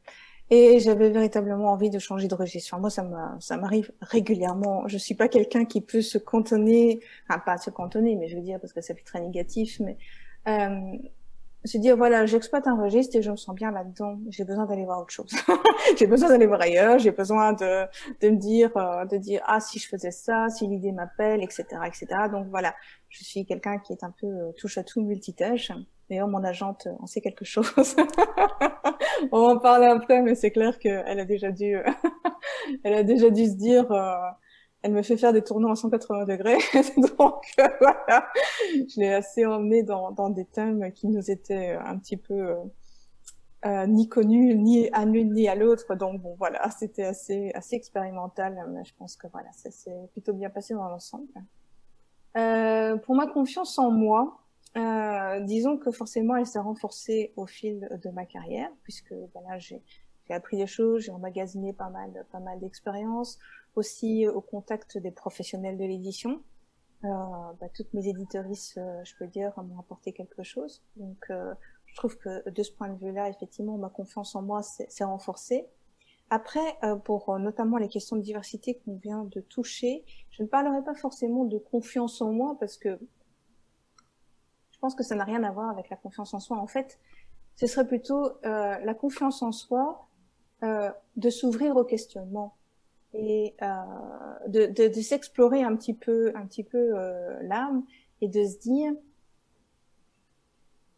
[0.49, 2.79] et j'avais véritablement envie de changer de registre.
[2.79, 3.07] moi, ça
[3.41, 4.89] ça m'arrive régulièrement.
[4.89, 8.43] Je suis pas quelqu'un qui peut se cantonner, enfin pas se cantonner, mais je veux
[8.43, 9.99] dire parce que ça fait très négatif, mais
[10.49, 10.97] euh,
[11.65, 14.19] se dire voilà j'exploite un registre et je me sens bien là-dedans.
[14.29, 15.33] J'ai besoin d'aller voir autre chose.
[15.99, 16.99] J'ai besoin d'aller voir ailleurs.
[16.99, 17.85] J'ai besoin de
[18.21, 21.65] de me dire euh, de dire ah si je faisais ça si l'idée m'appelle etc
[21.87, 22.75] etc donc voilà.
[23.09, 25.73] Je suis quelqu'un qui est un peu euh, touche à tout multitâche.
[26.11, 27.73] D'ailleurs mon agente en sait quelque chose.
[29.33, 31.77] On en parler après mais c'est clair qu'elle a déjà dû
[32.85, 34.15] elle a déjà dû se dire euh,
[34.85, 36.59] elle me fait faire des tournois à 180 degrés.
[37.19, 37.43] Donc
[37.81, 38.29] voilà,
[38.71, 42.57] je l'ai assez emmenée dans, des thèmes qui nous étaient un petit peu euh,
[43.65, 45.95] euh ni connus, ni à l'une ni à l'autre.
[45.95, 50.51] Donc bon voilà, c'était assez assez expérimental, je pense que voilà, ça s'est plutôt bien
[50.51, 51.33] passé dans l'ensemble.
[52.37, 54.39] Euh, pour ma confiance en moi,
[55.47, 59.83] disons que forcément elle s'est renforcée au fil de ma carrière, puisque voilà, j'ai
[60.33, 63.39] appris des choses, j'ai emmagasiné pas mal, pas mal d'expériences
[63.77, 66.41] aussi au contact des professionnels de l'édition.
[67.05, 67.09] Euh,
[67.61, 70.83] bah, toutes mes éditorices, euh, je peux dire, m'ont apporté quelque chose.
[70.97, 71.53] Donc, euh,
[71.85, 75.67] je trouve que de ce point de vue-là, effectivement, ma confiance en moi s'est renforcée.
[76.31, 80.83] Après, euh, pour notamment les questions de diversité qu'on vient de toucher, je ne parlerai
[80.83, 82.99] pas forcément de confiance en moi parce que
[84.71, 86.57] je pense que ça n'a rien à voir avec la confiance en soi.
[86.57, 86.99] En fait,
[87.57, 90.09] ce serait plutôt la confiance en soi
[91.17, 92.55] de s'ouvrir au questionnement
[93.15, 97.85] et euh, de, s'explorer un petit peu, un petit peu euh, l'âme
[98.21, 98.93] et de se dire,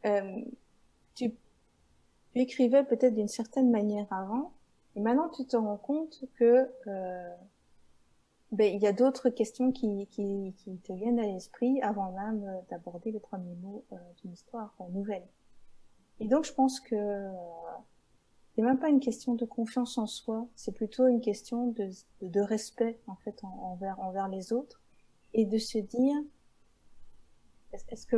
[0.07, 0.41] euh,
[1.15, 1.33] tu,
[2.35, 4.53] écrivais peut-être d'une certaine manière avant,
[4.95, 7.35] et maintenant tu te rends compte que euh,
[8.53, 12.63] ben, il y a d'autres questions qui, qui, qui, te viennent à l'esprit avant même
[12.71, 15.27] d'aborder les premiers mots euh, d'une histoire nouvelle.
[16.21, 17.31] Et donc je pense que
[18.57, 21.91] c'est même pas une question de confiance en soi, c'est plutôt une question de,
[22.23, 24.81] de, respect en fait envers envers les autres
[25.35, 26.17] et de se dire
[27.91, 28.17] est-ce que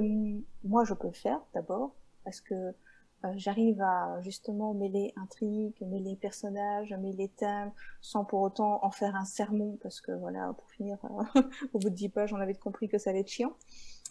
[0.62, 1.92] moi je peux faire d'abord?
[2.24, 2.54] Parce que
[3.24, 9.16] euh, j'arrive à justement mêler intrigue, mêler personnages, mêler thèmes, sans pour autant en faire
[9.16, 12.54] un sermon, parce que voilà, pour finir, euh, au bout de dix pages, on avait
[12.54, 13.54] compris que ça allait être chiant.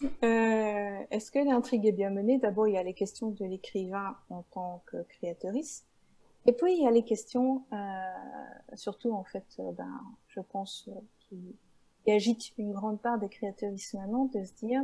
[0.02, 2.38] Euh, Est-ce que l'intrigue est bien menée?
[2.38, 5.86] D'abord, il y a les questions de l'écrivain en tant que créatrice,
[6.48, 7.76] et puis il y a les questions, euh,
[8.74, 11.54] surtout en fait, euh, ben, je pense, euh, qui,
[12.10, 14.82] agitent une grande part des créateurs maintenant, de se dire,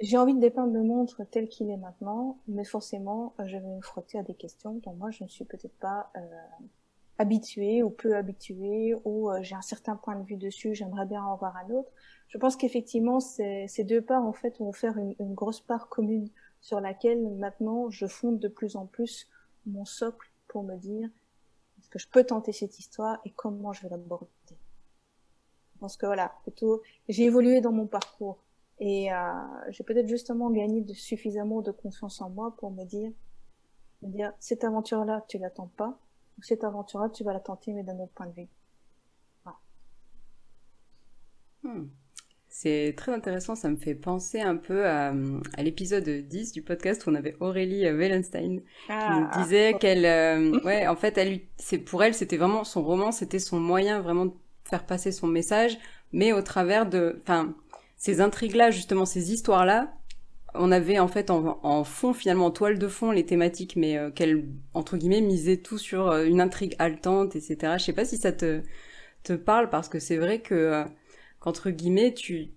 [0.00, 3.82] j'ai envie de dépeindre le monde tel qu'il est maintenant, mais forcément, je vais me
[3.82, 6.20] frotter à des questions dont moi je ne suis peut-être pas euh,
[7.18, 11.36] habituée ou peu habituée, ou j'ai un certain point de vue dessus, j'aimerais bien en
[11.36, 11.92] voir un autre.
[12.28, 16.30] Je pense qu'effectivement, ces, deux parts en fait vont faire une grosse part commune
[16.62, 19.28] sur laquelle maintenant je fonde de plus en plus
[19.66, 21.08] mon socle pour me dire
[21.78, 24.28] est-ce que je peux tenter cette histoire et comment je vais l'aborder.
[24.48, 28.38] Je pense que voilà, plutôt j'ai évolué dans mon parcours
[28.78, 29.32] et euh,
[29.68, 33.12] j'ai peut-être justement gagné suffisamment de confiance en moi pour me dire,
[34.02, 35.98] me dire cette aventure-là, tu l'attends pas,
[36.38, 38.48] ou cette aventure-là, tu vas la tenter mais d'un autre point de vue.
[41.62, 41.86] Hmm.
[42.56, 45.12] C'est très intéressant, ça me fait penser un peu à,
[45.58, 49.42] l'épisode 10 du podcast où on avait Aurélie euh, Wellenstein qui nous ah.
[49.42, 53.40] disait qu'elle, euh, ouais, en fait, elle, c'est pour elle, c'était vraiment son roman, c'était
[53.40, 55.76] son moyen vraiment de faire passer son message,
[56.12, 57.56] mais au travers de, enfin,
[57.96, 59.92] ces intrigues-là, justement, ces histoires-là,
[60.54, 64.44] on avait en fait en, fond finalement en toile de fond les thématiques, mais qu'elle
[64.74, 67.72] entre guillemets misait tout sur une intrigue haletante, etc.
[67.78, 68.62] Je sais pas si ça te
[69.24, 70.84] te parle parce que c'est vrai que
[71.44, 72.50] qu'entre guillemets tu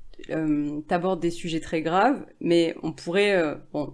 [0.87, 3.93] t'abordes des sujets très graves, mais on pourrait bon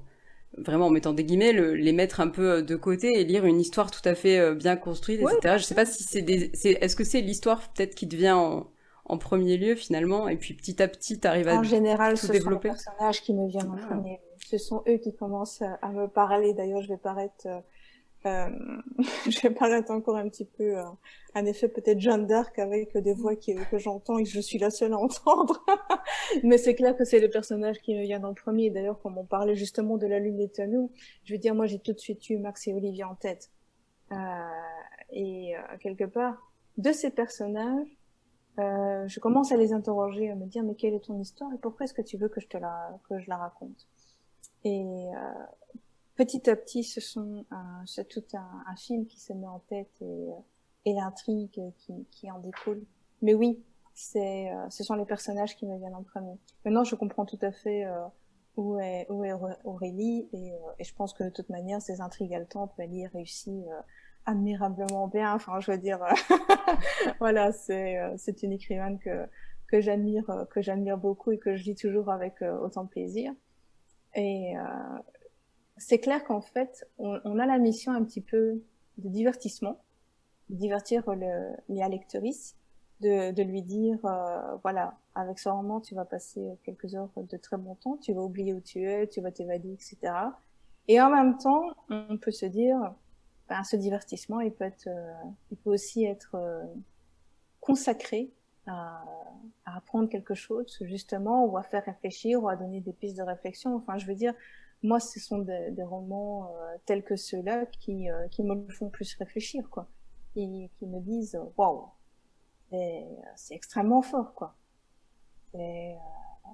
[0.57, 3.59] vraiment en mettant des guillemets, les mettre un peu euh, de côté et lire une
[3.59, 5.55] histoire tout à fait euh, bien construite, etc.
[5.57, 8.67] Je sais pas si c'est des, est-ce que c'est l'histoire peut-être qui devient en,
[9.05, 12.31] en, premier lieu finalement, et puis petit à petit t'arrives à en général, tout ce
[12.31, 12.69] développer?
[12.69, 13.87] sont les personnages qui me viennent en ah.
[13.87, 14.19] premier.
[14.45, 16.53] Ce sont eux qui commencent à me parler.
[16.53, 17.59] D'ailleurs, je vais paraître euh, euh,
[18.25, 20.83] je vais paraître encore un petit peu euh,
[21.35, 24.69] un effet peut-être Jeanne d'Arc avec des voix que j'entends et que je suis la
[24.69, 25.65] seule à entendre.
[26.43, 28.69] Mais c'est clair que c'est le personnage qui me vient en premier.
[28.69, 30.91] D'ailleurs, comme on parlait justement de la lune des tonneaux,
[31.25, 33.51] je veux dire, moi j'ai tout de suite eu Max et Olivia en tête.
[34.11, 34.15] Euh,
[35.11, 37.87] et euh, quelque part, de ces personnages,
[38.59, 41.57] euh, je commence à les interroger, à me dire mais quelle est ton histoire et
[41.57, 43.87] pourquoi est-ce que tu veux que je te la que je la raconte?
[44.63, 45.07] Et
[46.15, 47.45] petit à petit, ce sont
[47.85, 50.35] c'est tout un, un, film qui se met en tête et, euh,
[50.85, 52.83] et l'intrigue qui, qui en découle.
[53.21, 56.37] Mais oui, c'est, euh, ce sont les personnages qui me viennent en premier.
[56.65, 58.03] Maintenant, je comprends tout à fait euh,
[58.57, 62.33] où, est, où est Aurélie et, et, je pense que de toute manière, ces intrigues
[62.33, 63.63] haletantes, elle y réussit
[64.25, 65.33] admirablement bien.
[65.33, 65.99] Enfin, je veux dire,
[67.19, 69.25] voilà, c'est, c'est une écrivaine que
[69.67, 73.33] que j'admire, que j'admire beaucoup et que je lis toujours avec autant de plaisir.
[74.13, 74.53] Et,
[75.77, 78.61] c'est clair qu'en fait, on, a la mission un petit peu
[78.97, 79.79] de divertissement,
[80.49, 82.55] de divertir le, les lectrice,
[83.01, 87.37] de, de lui dire, euh, voilà, avec ce roman, tu vas passer quelques heures de
[87.37, 90.13] très bon temps, tu vas oublier où tu es, tu vas t'évader, etc.
[90.87, 92.77] Et en même temps, on peut se dire,
[93.49, 95.13] ben, ce divertissement, il peut être, euh,
[95.51, 96.63] il peut aussi être euh,
[97.59, 98.31] consacré
[98.67, 99.03] à,
[99.65, 103.23] à, apprendre quelque chose, justement, ou à faire réfléchir, ou à donner des pistes de
[103.23, 103.75] réflexion.
[103.75, 104.33] Enfin, je veux dire,
[104.83, 108.89] moi, ce sont des, des romans euh, tels que ceux-là qui, euh, qui me font
[108.89, 109.87] plus réfléchir, quoi.
[110.33, 111.89] Qui me disent, waouh,
[112.71, 114.55] c'est extrêmement fort, quoi.
[115.51, 116.49] C'est euh,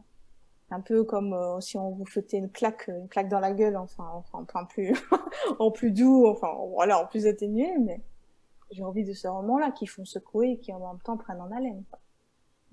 [0.69, 4.11] un peu comme si on vous foutait une claque, une claque dans la gueule, enfin,
[4.13, 4.93] enfin, en plus,
[5.59, 8.01] en plus doux, enfin, voilà, en plus atténué, mais
[8.69, 11.51] j'ai envie de ce roman-là qui font secouer et qui en même temps prennent en
[11.51, 11.99] haleine, quoi.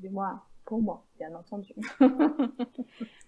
[0.00, 1.72] Du moins, pour moi, bien entendu.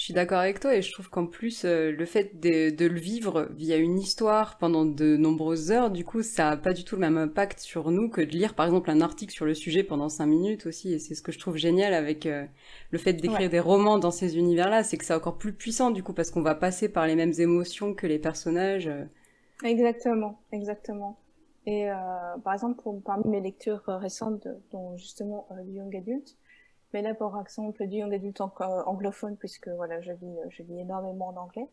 [0.00, 2.98] Je suis d'accord avec toi et je trouve qu'en plus euh, le fait de, le
[2.98, 6.94] vivre via une histoire pendant de nombreuses heures, du coup, ça a pas du tout
[6.94, 9.84] le même impact sur nous que de lire par exemple un article sur le sujet
[9.84, 10.94] pendant cinq minutes aussi.
[10.94, 12.46] Et c'est ce que je trouve génial avec euh,
[12.92, 16.02] le fait d'écrire des romans dans ces univers-là, c'est que c'est encore plus puissant du
[16.02, 18.86] coup parce qu'on va passer par les mêmes émotions que les personnages.
[18.86, 19.04] Euh.
[19.64, 21.18] Exactement, exactement.
[21.66, 21.88] Et
[22.42, 26.38] par exemple, pour, parmi mes lectures récentes, dont justement Young Adult,
[26.92, 31.28] mais là, par exemple, du young adulte anglophone, puisque voilà, je lis, je lis énormément
[31.28, 31.68] en anglais.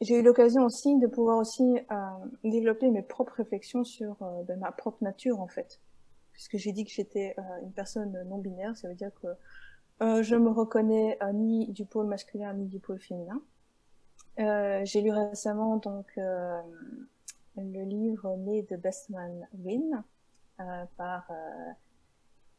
[0.00, 1.94] J'ai eu l'occasion aussi de pouvoir aussi euh,
[2.44, 5.80] développer mes propres réflexions sur euh, de ma propre nature, en fait.
[6.38, 9.26] Puisque j'ai dit que j'étais euh, une personne non binaire, ça veut dire que
[10.04, 13.42] euh, je me reconnais euh, ni du pôle masculin ni du pôle féminin.
[14.84, 20.04] j'ai lu récemment donc le livre né de Bestman Win
[20.96, 21.28] par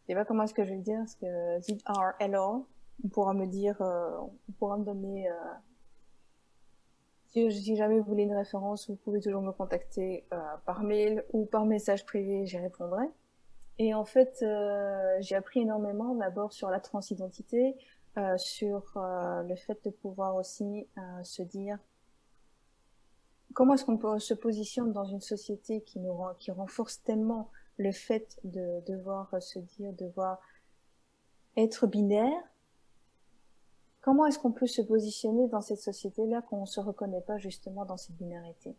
[0.09, 2.65] sais pas comment est-ce que je vais le dire, parce que ZRLO,
[3.03, 4.17] on pourra me dire, euh,
[4.47, 5.35] on pourra me donner, euh,
[7.27, 11.45] si, jamais vous voulez une référence, vous pouvez toujours me contacter euh, par mail ou
[11.45, 13.05] par message privé, j'y répondrai.
[13.77, 14.43] Et en fait,
[15.21, 17.77] j'ai appris énormément d'abord sur la transidentité,
[18.35, 20.85] sur le fait de pouvoir aussi
[21.23, 21.77] se dire
[23.53, 29.41] comment est-ce qu'on se positionne dans une société qui renforce tellement le fait de devoir
[29.41, 30.39] se dire, devoir
[31.57, 32.43] être binaire,
[34.01, 37.85] comment est-ce qu'on peut se positionner dans cette société-là qu'on ne se reconnaît pas justement
[37.85, 38.75] dans cette binarité?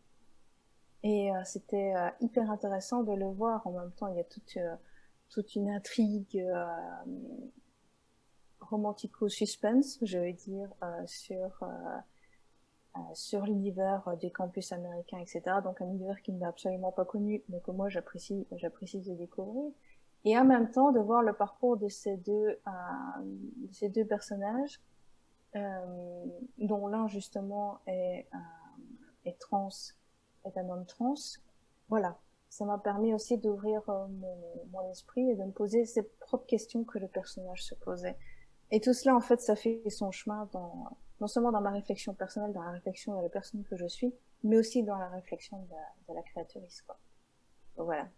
[1.02, 3.66] Et euh, c'était euh, hyper intéressant de le voir.
[3.66, 4.76] En même temps, il y a toute, euh,
[5.30, 6.44] toute une intrigue
[8.60, 10.68] romantico-suspense, je veux dire,
[11.06, 11.98] sur euh,
[13.14, 15.42] sur l'univers euh, du campus américain, etc.
[15.62, 19.70] Donc un univers qui n'est absolument pas connu, mais que moi j'apprécie, j'apprécie de découvrir.
[20.24, 22.32] Et en même temps de voir le parcours de ces deux,
[22.66, 22.70] euh,
[23.22, 24.80] de ces deux personnages,
[25.56, 26.26] euh,
[26.58, 28.38] dont l'un justement est, euh,
[29.24, 29.70] est trans,
[30.44, 31.14] est un homme trans.
[31.88, 32.18] Voilà,
[32.50, 34.36] ça m'a permis aussi d'ouvrir mon,
[34.72, 38.16] mon esprit et de me poser ces propres questions que le personnage se posait.
[38.70, 42.14] Et tout cela, en fait, ça fait son chemin dans non seulement dans ma réflexion
[42.14, 45.62] personnelle, dans la réflexion de la personne que je suis, mais aussi dans la réflexion
[45.62, 46.84] de la, de la créatrice.
[47.76, 48.08] Voilà,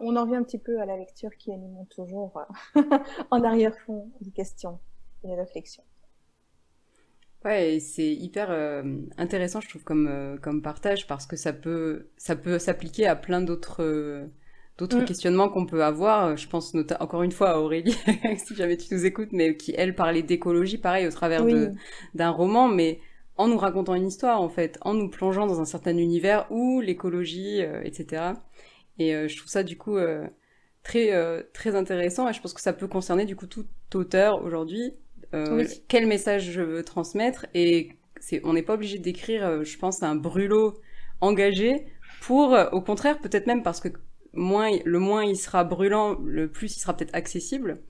[0.00, 2.44] on en revient un petit peu à la lecture qui anime toujours
[2.76, 2.82] euh,
[3.30, 4.80] en arrière-fond des questions
[5.22, 5.84] et des réflexions.
[7.44, 8.82] Ouais, c'est hyper euh,
[9.18, 13.16] intéressant, je trouve, comme, euh, comme partage, parce que ça peut, ça peut s'appliquer à
[13.16, 14.26] plein d'autres euh,
[14.86, 15.06] d'autres mm.
[15.06, 16.36] questionnements qu'on peut avoir.
[16.36, 17.96] Je pense encore une fois à Aurélie,
[18.36, 21.44] si jamais tu nous écoutes, mais qui, elle, parlait d'écologie, pareil, au travers
[22.14, 23.00] d'un roman, mais
[23.36, 26.80] en nous racontant une histoire, en fait, en nous plongeant dans un certain univers où
[26.80, 28.22] l'écologie, etc.
[28.98, 29.96] Et je trouve ça, du coup,
[30.82, 34.94] très, très intéressant, et je pense que ça peut concerner, du coup, tout auteur aujourd'hui,
[35.34, 37.92] euh, quel message je veux transmettre et
[38.44, 40.78] on n'est pas obligé d'écrire euh, je pense un brûlot
[41.22, 41.86] engagé
[42.20, 43.88] pour euh, au contraire peut-être même parce que
[44.32, 47.82] moins le moins il sera brûlant le plus il sera peut-être accessible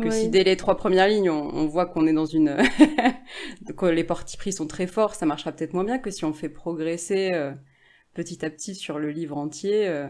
[0.00, 2.56] que si dès les trois premières lignes on, voit qu'on est dans une
[3.76, 6.32] que les partis pris sont très forts ça marchera peut-être moins bien que si on
[6.32, 7.32] fait progresser
[8.14, 10.06] petit à petit sur le livre entier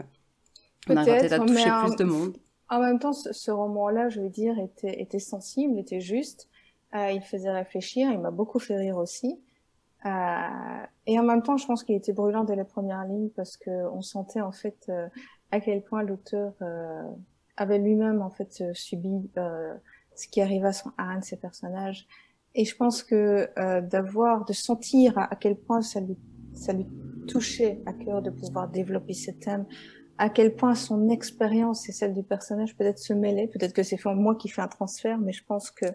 [0.87, 2.37] on arrivera peut-être à toucher plus de monde
[2.69, 6.47] en même temps, ce, roman-là, je veux dire, était, était sensible, était juste.
[6.95, 9.39] Euh, il faisait réfléchir, il m'a beaucoup fait rire aussi.
[10.05, 10.09] Euh,
[11.07, 13.71] et en même temps, je pense qu'il était brûlant dès la première ligne parce que
[13.91, 15.07] on sentait en fait euh,
[15.51, 17.03] à quel point l'auteur euh,
[17.57, 19.29] avait lui-même en fait subi
[20.15, 22.07] ce qui arriva à un de ses personnages.
[22.55, 23.49] Et je pense que
[23.81, 26.17] d'avoir, de sentir à, quel point ça lui,
[26.53, 26.87] ça lui
[27.27, 29.65] touchait à cœur de pouvoir développer ce thème,
[30.17, 33.47] à quel point son expérience et celle du personnage peut-être se mêlaient.
[33.47, 35.85] Peut-être que c'est moi qui fais un transfert, mais je pense que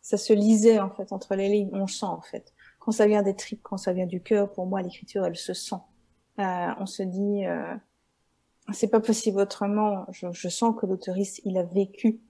[0.00, 1.70] ça se lisait en fait entre les lignes.
[1.72, 2.52] On sent en fait
[2.88, 4.50] quand ça vient des tripes, quand ça vient du cœur.
[4.50, 5.76] Pour moi, l'écriture, elle se sent.
[6.38, 7.74] Euh, on se dit, euh,
[8.72, 10.06] c'est pas possible autrement.
[10.10, 12.20] Je, je sens que l'autoriste, il a vécu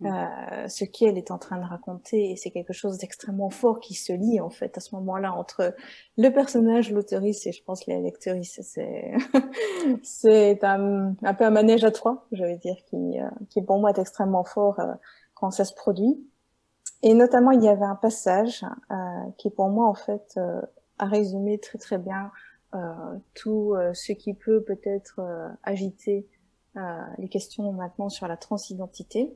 [0.00, 0.06] mm.
[0.06, 3.94] euh, ce qu'elle est en train de raconter et c'est quelque chose d'extrêmement fort qui
[3.94, 5.74] se lie en fait à ce moment-là entre
[6.16, 8.60] le personnage, l'autoriste et je pense les lectrices.
[8.62, 9.12] C'est
[10.02, 13.78] c'est un, un peu un manège à trois, je vais dire, qui euh, qui pour
[13.78, 14.94] moi est extrêmement fort euh,
[15.34, 16.18] quand ça se produit.
[17.02, 18.94] Et notamment, il y avait un passage euh,
[19.38, 20.60] qui, pour moi, en fait, euh,
[20.98, 22.30] a résumé très très bien
[23.34, 26.26] tout euh, ce qui peut peut-être euh, agiter
[27.16, 29.34] les questions maintenant sur la transidentité.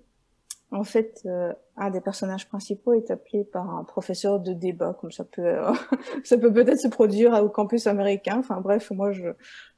[0.72, 5.10] En fait, euh, un des personnages principaux est appelé par un professeur de débat, comme
[5.10, 5.72] ça peut, euh,
[6.24, 8.36] ça peut peut-être se produire au campus américain.
[8.38, 9.30] Enfin bref, moi je,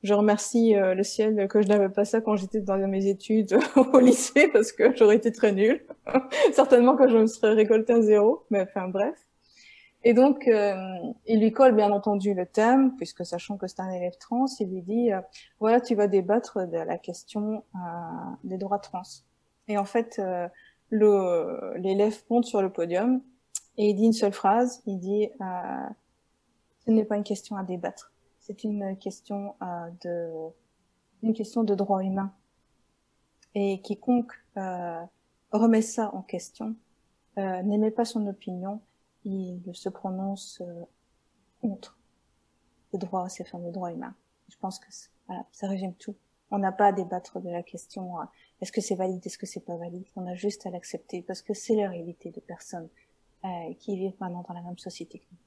[0.03, 3.59] je remercie euh, le ciel que je n'avais pas ça quand j'étais dans mes études
[3.95, 5.83] au lycée parce que j'aurais été très nulle.
[6.53, 9.15] Certainement que je me serais récolté un zéro, mais enfin bref.
[10.05, 10.51] Et donc,
[11.27, 14.69] il lui colle bien entendu le thème, puisque sachant que c'est un élève trans, il
[14.69, 15.11] lui dit,
[15.61, 17.63] voilà, tu vas débattre de la question
[18.43, 19.03] des droits trans.
[19.69, 20.21] Et en fait,
[20.91, 23.23] l'élève monte sur le podium
[23.77, 25.89] et il dit une seule phrase, il dit euh,
[26.85, 30.31] ce n'est pas une question à débattre, c'est une question euh, de
[31.23, 32.33] une question de droit humain.
[33.55, 35.01] Et quiconque euh,
[35.53, 36.75] remet ça en question
[37.39, 38.81] euh, n'émet pas son opinion,
[39.25, 40.85] il se prononce euh,
[41.61, 41.99] contre
[42.93, 44.15] le droit, ces fameux droits humains.
[44.49, 44.87] Je pense que
[45.27, 46.15] voilà, ça résume tout.
[46.51, 48.25] On n'a pas à débattre de la question euh,
[48.63, 50.05] est-ce que c'est valide Est-ce que c'est pas valide?
[50.15, 52.89] On a juste à l'accepter parce que c'est la réalité de personnes
[53.45, 53.49] euh,
[53.81, 55.39] qui vivent maintenant dans la même société que nous.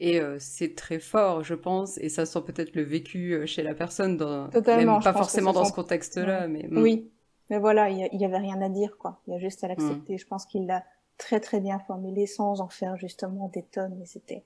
[0.00, 3.62] Et euh, c'est très fort, je pense, et ça sent peut-être le vécu euh, chez
[3.62, 4.48] la personne, dans...
[4.48, 6.78] Totalement, même pas forcément dans ce contexte-là, mais hmm.
[6.78, 7.10] oui.
[7.48, 9.20] Mais voilà, il y, avait rien à dire, quoi.
[9.26, 10.14] Il y a juste à l'accepter.
[10.14, 10.18] Hmm.
[10.18, 10.84] Je pense qu'il l'a
[11.20, 14.00] très très bien formulé sans en faire justement des tonnes.
[14.02, 14.42] Et c'était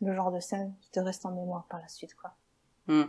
[0.00, 2.34] le genre de scène qui te reste en mémoire par la suite, quoi.
[2.86, 3.04] Hmm.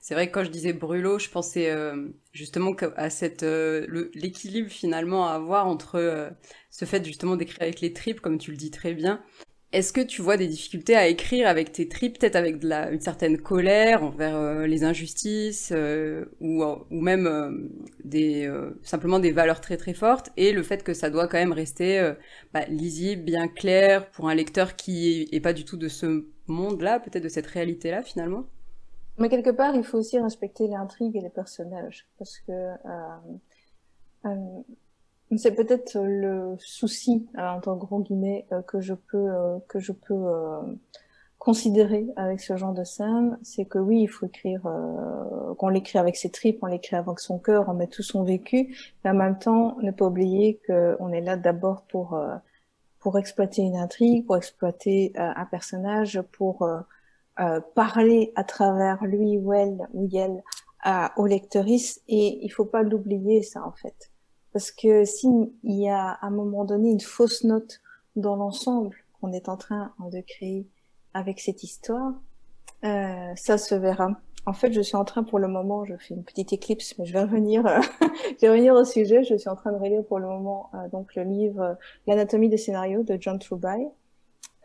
[0.00, 4.70] C'est vrai que quand je disais brûlot, je pensais euh, justement à cette euh, l'équilibre
[4.70, 6.30] finalement à avoir entre euh,
[6.70, 9.22] ce fait justement d'écrire avec les tripes, comme tu le dis très bien.
[9.76, 13.36] Est-ce que tu vois des difficultés à écrire avec tes tripes, peut-être avec une certaine
[13.38, 15.72] colère envers les injustices
[16.40, 17.70] ou, ou même
[18.82, 22.12] simplement des valeurs très très fortes et le fait que ça doit quand même rester
[22.54, 27.00] bah, lisible, bien clair pour un lecteur qui est pas du tout de ce monde-là,
[27.00, 28.46] peut-être de cette réalité-là finalement?
[29.18, 33.16] Mais quelque part, il faut aussi respecter l'intrigue et les personnages, parce que euh,
[34.26, 34.62] euh,
[35.36, 39.92] c'est peut-être le souci, euh, entre gros guillemets, euh, que je peux euh, que je
[39.92, 40.24] peux
[41.38, 44.62] considérer avec ce genre de scène, c'est que oui, il faut écrire,
[45.58, 48.74] qu'on l'écrit avec ses tripes, on l'écrit avec son cœur, on met tout son vécu,
[49.04, 52.18] mais en même temps, ne pas oublier qu'on est là d'abord pour
[52.98, 56.66] pour exploiter une intrigue, pour exploiter un personnage, pour
[57.38, 60.42] euh, parler à travers lui ou elle ou elle
[61.28, 64.10] lectrices et il faut pas l'oublier ça en fait
[64.56, 67.82] parce que s'il y a à un moment donné une fausse note
[68.16, 70.66] dans l'ensemble qu'on est en train de créer
[71.12, 72.14] avec cette histoire
[72.82, 74.18] euh, ça se verra.
[74.46, 77.04] En fait je suis en train pour le moment je fais une petite éclipse mais
[77.04, 79.24] je vais revenir euh, je vais revenir au sujet.
[79.24, 81.76] Je suis en train de relire pour le moment euh, donc le livre
[82.06, 83.88] l'anatomie des scénarios de John Truby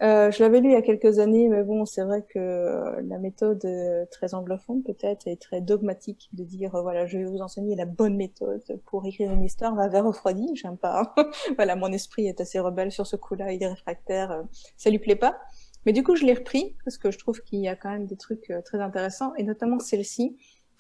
[0.02, 3.02] Euh, je l'avais lu il y a quelques années, mais bon, c'est vrai que euh,
[3.04, 7.42] la méthode euh, très anglophone peut-être est très dogmatique de dire voilà, je vais vous
[7.42, 10.56] enseigner la bonne méthode pour écrire une histoire m'avait refroidi.
[10.56, 11.14] J'aime pas.
[11.56, 14.44] voilà, mon esprit est assez rebelle sur ce coup-là, il est réfractaire,
[14.76, 15.38] ça lui plaît pas.
[15.86, 18.08] Mais du coup, je l'ai repris parce que je trouve qu'il y a quand même
[18.08, 20.36] des trucs très intéressants et notamment celle-ci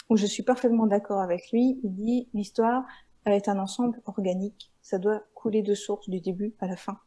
[0.09, 1.79] où je suis parfaitement d'accord avec lui.
[1.83, 2.85] Il dit l'histoire
[3.27, 6.97] est un ensemble organique, ça doit couler de source du début à la fin.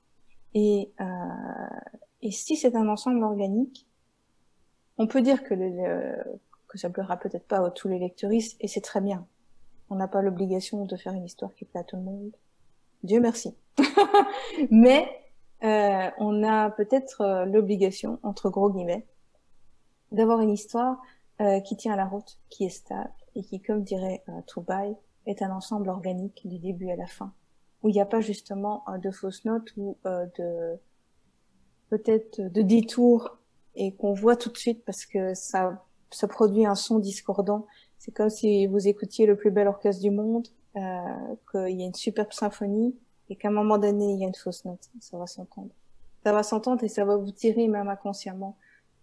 [0.54, 1.04] Et, euh,
[2.22, 3.86] et si c'est un ensemble organique,
[4.98, 6.16] on peut dire que, le,
[6.74, 9.26] ça plaira peut-être pas à tous les lecteuristes, et c'est très bien.
[9.90, 12.32] On n'a pas l'obligation de faire une histoire qui plaît à tout le monde.
[13.02, 13.54] Dieu merci.
[14.70, 15.08] Mais
[15.62, 19.06] euh, on a peut-être euh, l'obligation, entre gros guillemets,
[20.12, 21.00] d'avoir une histoire
[21.40, 24.94] euh, qui tient à la route, qui est stable, et qui, comme dirait euh,
[25.26, 27.32] est un ensemble organique du début à la fin
[27.84, 30.76] où il n'y a pas justement euh, de fausses notes ou euh, de
[31.90, 33.38] peut-être de détours
[33.76, 37.66] et qu'on voit tout de suite parce que ça ça produit un son discordant.
[37.98, 41.00] C'est comme si vous écoutiez le plus bel orchestre du monde, euh,
[41.50, 42.96] qu'il y a une superbe symphonie
[43.28, 44.90] et qu'à un moment donné il y a une fausse note.
[45.00, 45.70] Ça va s'entendre.
[46.22, 48.56] Ça va s'entendre et ça va vous tirer même inconsciemment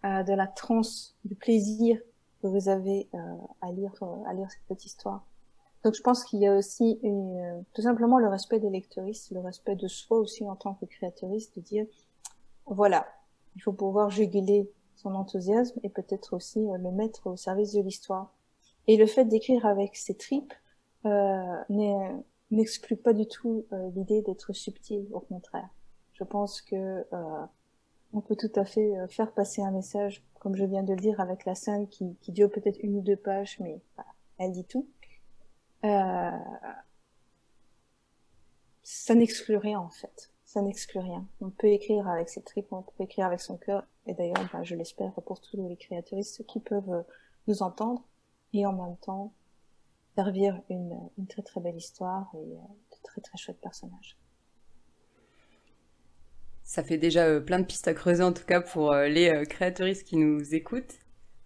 [0.05, 1.99] euh, de la transe, du plaisir
[2.41, 3.17] que vous avez euh,
[3.61, 3.93] à lire
[4.27, 5.25] à lire cette petite histoire.
[5.83, 9.39] Donc je pense qu'il y a aussi une, tout simplement le respect des lecteuristes, le
[9.39, 11.85] respect de soi aussi en tant que créateuriste, de dire
[12.65, 13.07] voilà,
[13.55, 17.81] il faut pouvoir juguler son enthousiasme et peut-être aussi euh, le mettre au service de
[17.81, 18.33] l'histoire.
[18.87, 20.53] Et le fait d'écrire avec ses tripes
[21.05, 21.55] euh,
[22.51, 25.69] n'exclut pas du tout euh, l'idée d'être subtil, au contraire.
[26.13, 26.75] Je pense que
[27.13, 27.45] euh,
[28.13, 30.99] on peut tout à fait euh, faire passer un message, comme je viens de le
[30.99, 33.81] dire, avec la scène qui, qui dure peut-être une ou deux pages, mais
[34.37, 34.87] elle dit tout
[35.83, 36.31] euh,
[38.83, 40.31] ça n'exclut rien en fait.
[40.45, 41.25] Ça n'exclut rien.
[41.39, 43.85] On peut écrire avec ses tripes, on peut écrire avec son cœur.
[44.05, 47.01] Et d'ailleurs, ben, je l'espère pour tous les créateuristes qui peuvent euh,
[47.47, 48.03] nous entendre
[48.53, 49.33] et en même temps
[50.15, 52.57] servir une, une très très belle histoire et euh,
[52.91, 54.17] de très très chouettes personnages.
[56.63, 60.15] Ça fait déjà plein de pistes à creuser en tout cas pour les créateuristes qui
[60.15, 61.00] nous écoutent.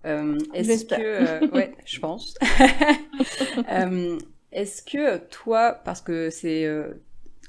[0.05, 2.35] Euh, est-ce que, euh, ouais, je pense.
[3.71, 4.17] euh,
[4.51, 6.67] est-ce que toi, parce que c'est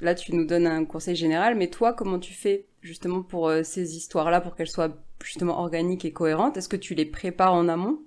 [0.01, 3.97] là, tu nous donnes un conseil général, mais toi, comment tu fais justement pour ces
[3.97, 6.57] histoires-là, pour qu'elles soient justement organiques et cohérentes?
[6.57, 8.01] Est-ce que tu les prépares en amont?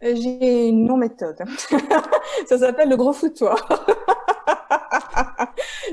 [0.00, 1.36] J'ai une non-méthode.
[2.46, 3.86] Ça s'appelle le gros foutoir.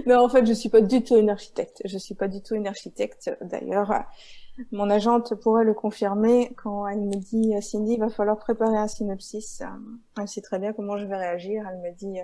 [0.05, 1.81] non, en fait, je suis pas du tout une architecte.
[1.83, 3.29] Je suis pas du tout une architecte.
[3.41, 3.91] D'ailleurs,
[4.71, 8.77] mon agente pourrait le confirmer quand elle me dit euh, Cindy, il va falloir préparer
[8.77, 9.61] un synopsis.
[9.61, 9.65] Euh,
[10.19, 11.67] elle sait très bien comment je vais réagir.
[11.69, 12.19] Elle me dit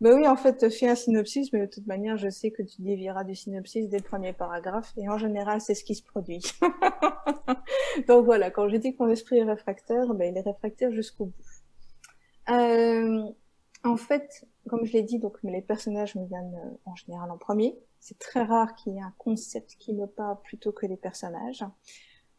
[0.00, 2.82] bah oui, en fait, fais un synopsis, mais de toute manière, je sais que tu
[2.82, 6.40] dévieras du synopsis dès le premier paragraphe, et en général, c'est ce qui se produit.
[8.08, 11.26] Donc voilà, quand je dis que mon esprit est réfractaire, ben, il est réfractaire jusqu'au
[11.26, 11.34] bout.
[12.50, 13.24] Euh,
[13.84, 17.36] en fait, comme je l'ai dit, donc les personnages me viennent euh, en général en
[17.36, 17.76] premier.
[18.00, 21.64] C'est très rare qu'il y ait un concept qui me parle plutôt que les personnages.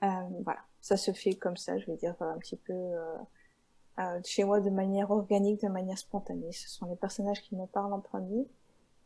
[0.04, 0.08] Euh,
[0.44, 3.16] voilà, ça se fait comme ça, je vais dire un petit peu euh,
[4.00, 6.52] euh, chez moi de manière organique, de manière spontanée.
[6.52, 8.48] Ce sont les personnages qui me parlent en premier.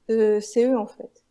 [0.09, 1.23] Euh, c'est eux en fait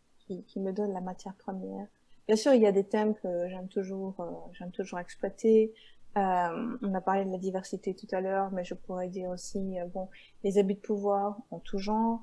[0.47, 1.87] qui, me donnent la matière première.
[2.27, 5.73] Bien sûr, il y a des thèmes que j'aime toujours, euh, j'aime toujours exploiter.
[6.17, 9.79] Euh, on a parlé de la diversité tout à l'heure, mais je pourrais dire aussi,
[9.79, 10.09] euh, bon,
[10.43, 12.21] les abus de pouvoir en tout genre,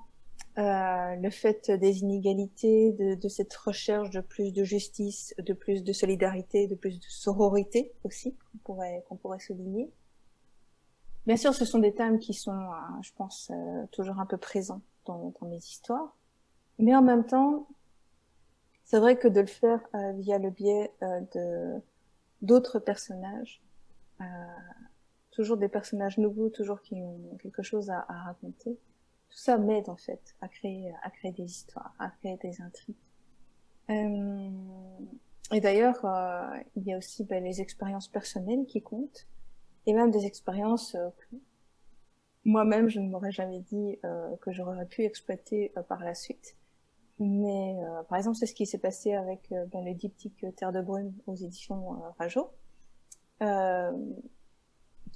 [0.59, 5.85] euh, le fait des inégalités, de, de, cette recherche de plus de justice, de plus
[5.85, 9.91] de solidarité, de plus de sororité aussi, qu'on pourrait, qu'on pourrait souligner.
[11.27, 14.39] Bien sûr, ce sont des thèmes qui sont, euh, je pense, euh, toujours un peu
[14.39, 16.17] présents dans, dans, mes histoires.
[16.81, 17.69] Mais en même temps,
[18.85, 19.81] c'est vrai que de le faire
[20.17, 21.81] via le biais de
[22.43, 23.63] d'autres personnages,
[25.31, 28.79] toujours des personnages nouveaux, toujours qui ont quelque chose à, à raconter.
[29.31, 32.97] Tout ça m'aide en fait à créer, à créer des histoires, à créer des intrigues.
[33.91, 34.51] Euh,
[35.53, 39.27] et d'ailleurs, euh, il y a aussi ben, les expériences personnelles qui comptent,
[39.87, 41.37] et même des expériences euh, que
[42.45, 46.57] moi-même je ne m'aurais jamais dit euh, que j'aurais pu exploiter euh, par la suite.
[47.19, 47.77] Mais
[48.09, 51.35] par exemple, c'est ce qui s'est passé avec ben, le diptyque Terre de Brume aux
[51.35, 52.51] éditions Rajo
[53.43, 53.93] euh,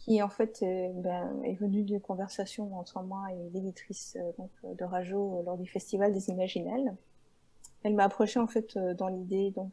[0.05, 4.50] qui en fait est, ben, est venue d'une conversation entre moi et l'éditrice euh, donc
[4.76, 6.94] de Rajo lors du festival des Imaginales.
[7.84, 9.72] Elle m'a approché en fait euh, dans l'idée donc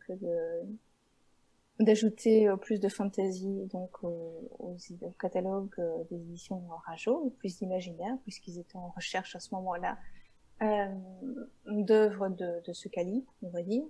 [1.80, 4.48] d'ajouter plus de fantasy donc au,
[5.20, 5.76] catalogue
[6.10, 9.98] des éditions Rajo, plus d'imaginaire puisqu'ils étaient en recherche à ce moment-là
[10.62, 10.86] euh,
[11.66, 13.84] d'œuvres de, de, ce calibre, on va dire.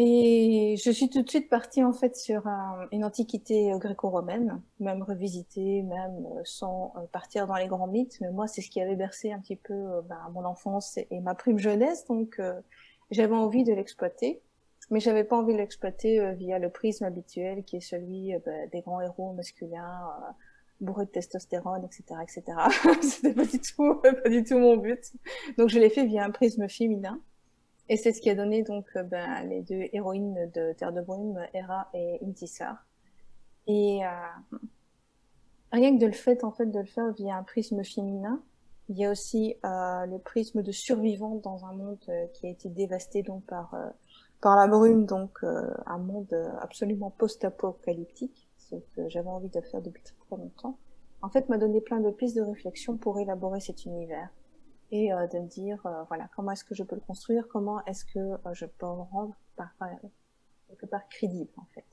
[0.00, 2.46] Et je suis tout de suite partie en fait sur
[2.92, 8.16] une antiquité gréco-romaine, même revisitée, même sans partir dans les grands mythes.
[8.20, 11.34] Mais moi, c'est ce qui avait bercé un petit peu ben, mon enfance et, ma
[11.34, 12.40] prime jeunesse, donc
[13.10, 14.40] j'avais envie de l'exploiter.
[14.90, 18.82] Mais j'avais pas envie de l'exploiter via le prisme habituel qui est celui ben, des
[18.82, 20.12] grands héros masculins
[20.80, 22.42] bourré de testostérone, etc., etc.
[23.02, 25.12] C'était pas du tout, pas du tout mon but.
[25.56, 27.20] Donc je l'ai fait via un prisme féminin.
[27.88, 31.00] Et c'est ce qui a donné donc euh, ben, les deux héroïnes de Terre de
[31.00, 32.84] Brume, Hera et Intisar.
[33.66, 34.56] Et euh,
[35.72, 38.42] rien que de le fait en fait de le faire via un prisme féminin,
[38.88, 42.50] il y a aussi euh, le prisme de survivant dans un monde euh, qui a
[42.50, 43.88] été dévasté donc par euh,
[44.40, 50.04] par la brume, donc un monde absolument post-apocalyptique ce que j'avais envie de faire depuis
[50.04, 50.78] très longtemps,
[51.22, 54.28] en fait, m'a donné plein de pistes de réflexion pour élaborer cet univers
[54.90, 57.84] et euh, de me dire, euh, voilà, comment est-ce que je peux le construire, comment
[57.84, 59.70] est-ce que euh, je peux le rendre par,
[60.68, 61.84] quelque part crédible, en fait.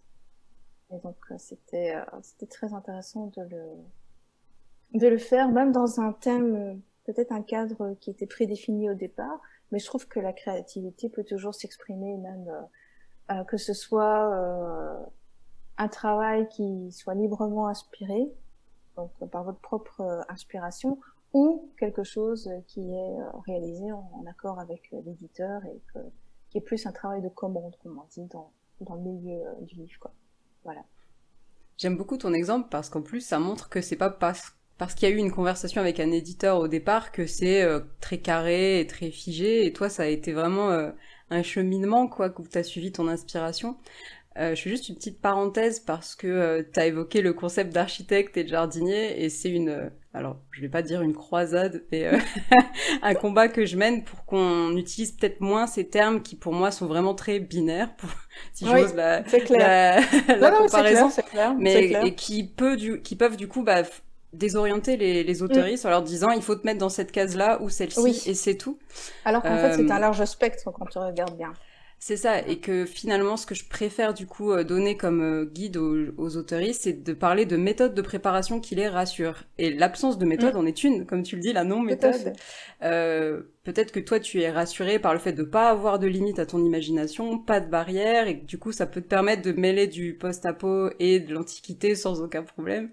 [0.92, 6.80] Et donc, c'était c'était très intéressant de le de le faire, même dans un thème,
[7.06, 9.42] peut-être un cadre qui était prédéfini au départ,
[9.72, 12.48] mais je trouve que la créativité peut toujours s'exprimer, même
[13.48, 14.32] que ce soit
[15.78, 18.32] un travail qui soit librement inspiré,
[18.96, 21.00] donc par votre propre euh, inspiration,
[21.36, 25.82] ou quelque chose qui est euh, réalisé en, accord avec euh, l'éditeur et
[26.50, 29.76] qui est plus un travail de commande, comme on dit dans, dans le milieu du
[29.76, 30.00] livre.
[30.00, 30.14] Quoi.
[30.64, 30.86] Voilà.
[31.78, 35.10] J'aime beaucoup ton exemple parce qu'en plus ça montre que c'est pas parce, parce qu'il
[35.10, 37.68] y a eu une conversation avec un éditeur au départ que c'est
[38.00, 40.70] très carré et très figé et toi ça a été vraiment
[41.30, 43.76] un cheminement quoi que tu as suivi ton inspiration.
[44.38, 47.74] Euh, je fais juste une petite parenthèse parce que euh, tu as évoqué le concept
[47.74, 51.84] d'architecte et de jardinier et c'est une, euh, alors je vais pas dire une croisade,
[51.92, 52.18] mais euh,
[53.02, 56.72] un combat que je mène pour qu'on utilise peut-être moins ces termes qui pour moi
[56.72, 58.10] sont vraiment très binaires, pour,
[58.54, 60.00] si j'ose la, la,
[60.40, 63.84] la comparaison, clair, mais et qui peut du, qui peuvent du coup bah,
[64.32, 67.62] désorienter les, les autoristes en leur disant il faut te mettre dans cette case là
[67.62, 68.80] ou celle-ci et c'est tout.
[69.26, 71.54] Alors qu'en fait c'est un large spectre quand tu regardes bien.
[72.00, 75.46] C'est ça, et que finalement, ce que je préfère du coup euh, donner comme euh,
[75.46, 79.44] guide aux, aux autoristes, c'est de parler de méthodes de préparation qui les rassurent.
[79.58, 80.58] Et l'absence de méthode mm.
[80.58, 82.34] en est une, comme tu le dis, la non-méthode.
[82.84, 86.38] Euh, Peut-être que toi, tu es rassuré par le fait de pas avoir de limite
[86.38, 89.54] à ton imagination, pas de barrière, et que du coup, ça peut te permettre de
[89.54, 92.92] mêler du post-apo et de l'antiquité sans aucun problème.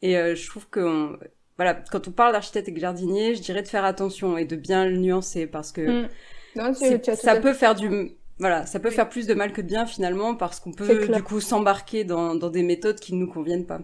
[0.00, 1.18] Et euh, je trouve que
[1.56, 4.86] voilà, quand on parle d'architecte et jardinier, je dirais de faire attention et de bien
[4.86, 6.08] le nuancer parce que mm.
[6.56, 9.86] non, ça peut faire du voilà, ça peut faire plus de mal que de bien
[9.86, 13.66] finalement parce qu'on peut du coup s'embarquer dans, dans, des méthodes qui ne nous conviennent
[13.66, 13.80] pas.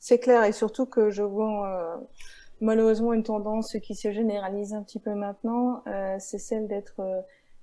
[0.00, 2.04] C'est clair et surtout que je vois euh,
[2.60, 7.20] malheureusement une tendance qui se généralise un petit peu maintenant, euh, c'est celle d'être euh,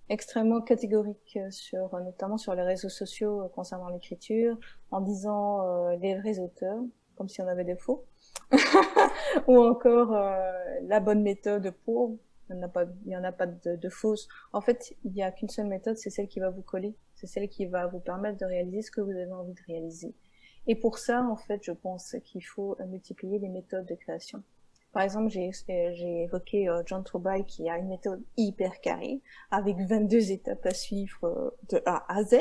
[0.09, 4.57] extrêmement catégorique sur notamment sur les réseaux sociaux concernant l'écriture
[4.91, 6.79] en disant les vrais auteurs
[7.15, 8.03] comme si on avait des faux
[9.47, 12.17] ou encore la bonne méthode pour
[12.52, 12.58] il
[13.08, 14.28] n'y en a pas, de, de fausses.
[14.54, 16.95] En fait, il n'y a qu'une seule méthode, c'est celle qui va vous coller.
[17.16, 20.14] C'est celle qui va vous permettre de réaliser ce que vous avez envie de réaliser.
[20.68, 24.43] Et pour ça, en fait, je pense qu'il faut multiplier les méthodes de création.
[24.91, 30.32] Par exemple, j'ai évoqué euh, John Truby qui a une méthode hyper carrée, avec 22
[30.32, 32.36] étapes à suivre euh, de A à Z.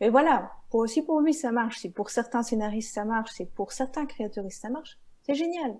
[0.00, 3.46] Mais voilà, pour aussi pour lui ça marche, si pour certains scénaristes ça marche, si
[3.46, 5.76] pour certains créateuristes ça marche, c'est génial.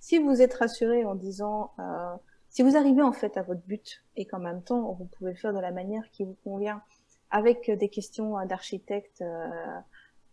[0.00, 2.14] Si vous êtes rassuré en disant euh,
[2.54, 5.36] si vous arrivez en fait à votre but et qu'en même temps vous pouvez le
[5.36, 6.82] faire de la manière qui vous convient,
[7.30, 9.48] avec des questions d'architecte euh,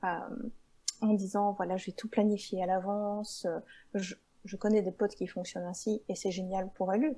[0.03, 0.49] euh,
[1.01, 3.47] en disant voilà je vais tout planifier à l'avance,
[3.95, 4.13] je,
[4.45, 7.15] je, connais des potes qui fonctionnent ainsi et c'est génial pour eux.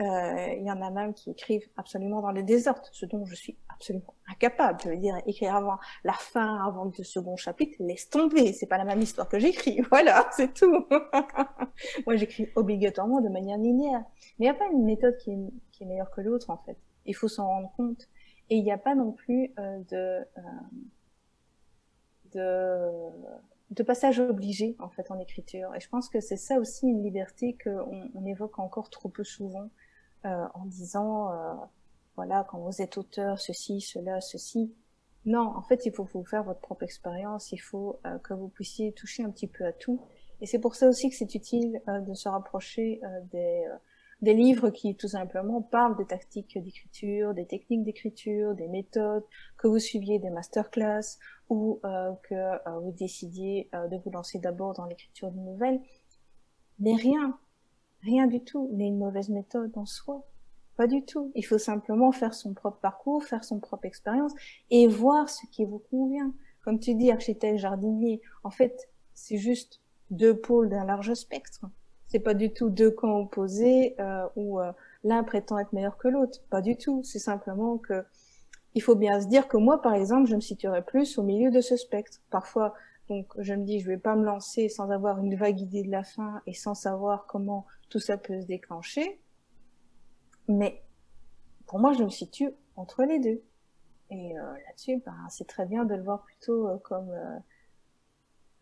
[0.00, 3.34] Euh, il y en a même qui écrivent absolument dans le désordre, ce dont je
[3.34, 4.80] suis absolument incapable.
[4.82, 8.54] Je veux dire, écrire avant la fin, avant le second chapitre, laisse tomber.
[8.54, 9.80] C'est pas la même histoire que j'écris.
[9.90, 10.86] Voilà, c'est tout.
[12.06, 14.04] Moi, j'écris obligatoirement de manière linéaire.
[14.38, 16.78] Mais il n'y a pas une méthode qui est, meilleure que l'autre, en fait.
[17.04, 18.08] Il faut s'en rendre compte.
[18.48, 20.42] Et il n'y a pas non plus euh, de, euh,
[22.32, 22.90] de
[23.70, 27.04] de passage obligé en fait en écriture et je pense que c'est ça aussi une
[27.04, 29.70] liberté qu'on on évoque encore trop peu souvent
[30.26, 31.54] euh, en disant euh,
[32.16, 34.74] voilà quand vous êtes auteur ceci cela ceci.
[35.24, 37.52] Non en fait il faut vous faire votre propre expérience.
[37.52, 40.02] Il faut euh, que vous puissiez toucher un petit peu à tout.
[40.42, 43.00] Et c'est pour ça aussi que c'est utile de se rapprocher
[43.30, 43.62] des
[44.22, 49.24] des livres qui tout simplement parlent des tactiques d'écriture, des techniques d'écriture, des méthodes,
[49.58, 51.18] que vous suiviez des masterclass
[51.48, 55.80] ou euh, que vous décidiez de vous lancer d'abord dans l'écriture d'une nouvelle.
[56.78, 57.38] Mais rien,
[58.02, 60.24] Rien du tout n'est une mauvaise méthode en soi.
[60.76, 61.30] Pas du tout.
[61.34, 64.32] Il faut simplement faire son propre parcours, faire son propre expérience
[64.70, 66.32] et voir ce qui vous convient.
[66.64, 69.80] Comme tu dis, architecte, jardinier, en fait, c'est juste
[70.10, 71.66] deux pôles d'un large spectre.
[72.06, 74.72] C'est pas du tout deux camps opposés euh, où euh,
[75.04, 76.40] l'un prétend être meilleur que l'autre.
[76.50, 77.02] Pas du tout.
[77.04, 78.04] C'est simplement que
[78.74, 81.50] il faut bien se dire que moi, par exemple, je me situerais plus au milieu
[81.50, 82.18] de ce spectre.
[82.30, 82.74] Parfois,
[83.08, 85.90] donc, je me dis, je vais pas me lancer sans avoir une vague idée de
[85.90, 89.20] la fin et sans savoir comment tout ça peut se déclencher.
[90.48, 90.82] Mais
[91.66, 93.42] pour moi, je me situe entre les deux.
[94.10, 97.38] Et euh, là-dessus, ben, c'est très bien de le voir plutôt euh, comme euh,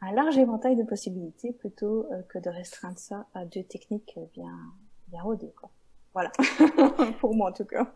[0.01, 4.57] un large éventail de possibilités plutôt que de restreindre ça à deux techniques bien,
[5.09, 5.53] bien rodées.
[6.19, 6.33] Voilà,
[7.21, 7.87] pour moi en tout cas.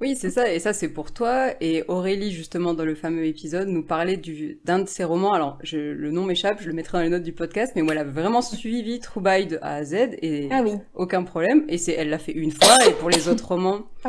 [0.00, 1.50] oui, c'est ça, et ça c'est pour toi.
[1.60, 4.20] Et Aurélie, justement, dans le fameux épisode, nous parlait
[4.64, 5.32] d'un de ses romans.
[5.32, 8.02] Alors, je, le nom m'échappe, je le mettrai dans les notes du podcast, mais voilà,
[8.02, 10.72] vraiment suivi True By de A à Z, et ah oui.
[10.94, 11.64] aucun problème.
[11.68, 13.82] Et c'est, elle l'a fait une fois, et pour les autres romans...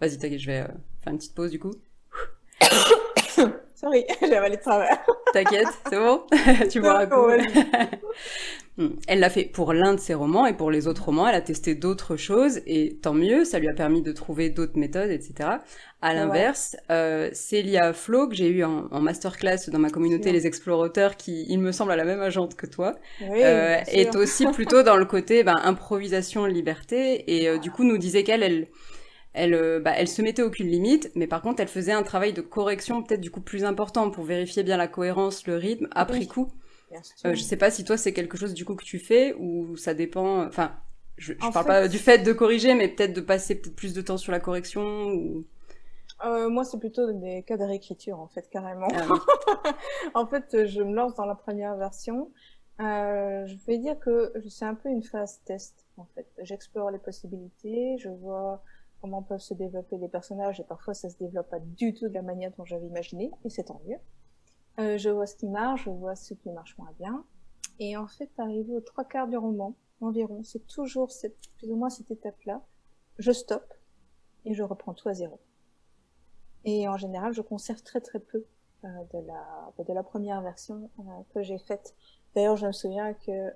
[0.00, 0.68] Vas-y, t'inquiète, je vais euh,
[1.04, 1.74] faire une petite pause du coup.
[3.74, 4.98] Sorry, j'ai avalé de travers.
[5.34, 6.22] T'inquiète, c'est bon?
[6.70, 8.69] Tu vois Hmm.
[9.06, 11.40] Elle l'a fait pour l'un de ses romans et pour les autres romans, elle a
[11.40, 15.48] testé d'autres choses et tant mieux, ça lui a permis de trouver d'autres méthodes, etc.
[16.02, 21.16] À l'inverse, euh, Célia Flo, que j'ai eu en, masterclass dans ma communauté Les Explorateurs,
[21.16, 24.96] qui, il me semble, a la même agente que toi, euh, est aussi plutôt dans
[24.96, 28.66] le côté ben, improvisation, liberté, et euh, du coup nous disait qu'elle, elle,
[29.34, 32.40] elle, bah, elle se mettait aucune limite, mais par contre elle faisait un travail de
[32.40, 36.50] correction peut-être du coup plus important pour vérifier bien la cohérence, le rythme, après coup
[37.24, 39.76] euh, je sais pas si toi c'est quelque chose du coup que tu fais ou
[39.76, 40.44] ça dépend.
[40.46, 40.76] Enfin,
[41.16, 44.02] je, je parle pas du fait de corriger, mais peut-être de passer peut-être plus de
[44.02, 45.44] temps sur la correction ou.
[46.24, 48.88] Euh, moi, c'est plutôt des cas de réécriture, en fait, carrément.
[48.94, 49.72] Ah
[50.14, 52.30] en fait, je me lance dans la première version.
[52.80, 56.26] Euh, je vais dire que c'est un peu une phase test, en fait.
[56.42, 58.62] J'explore les possibilités, je vois
[59.00, 62.14] comment peuvent se développer les personnages, et parfois ça se développe pas du tout de
[62.14, 63.96] la manière dont j'avais imaginé, et c'est tant mieux.
[64.80, 67.24] Euh, je vois ce qui marche, je vois ce qui marche moins bien.
[67.78, 71.10] Et en fait, arrivé aux trois quarts du roman, environ, c'est toujours
[71.58, 72.62] plus ou moins cette étape-là.
[73.18, 73.74] Je stoppe
[74.46, 75.38] et je reprends tout à zéro.
[76.64, 78.44] Et en général, je conserve très très peu
[78.84, 81.02] euh, de la de la première version euh,
[81.34, 81.94] que j'ai faite.
[82.34, 83.52] D'ailleurs, je me souviens que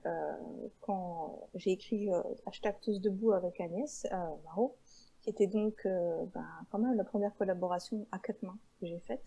[0.81, 2.11] quand j'ai écrit
[2.45, 4.05] hashtag tous debout avec Agnès
[4.45, 4.77] Marot,
[5.22, 9.22] qui était donc ben, quand même la première collaboration à quatre mains que j'ai faite,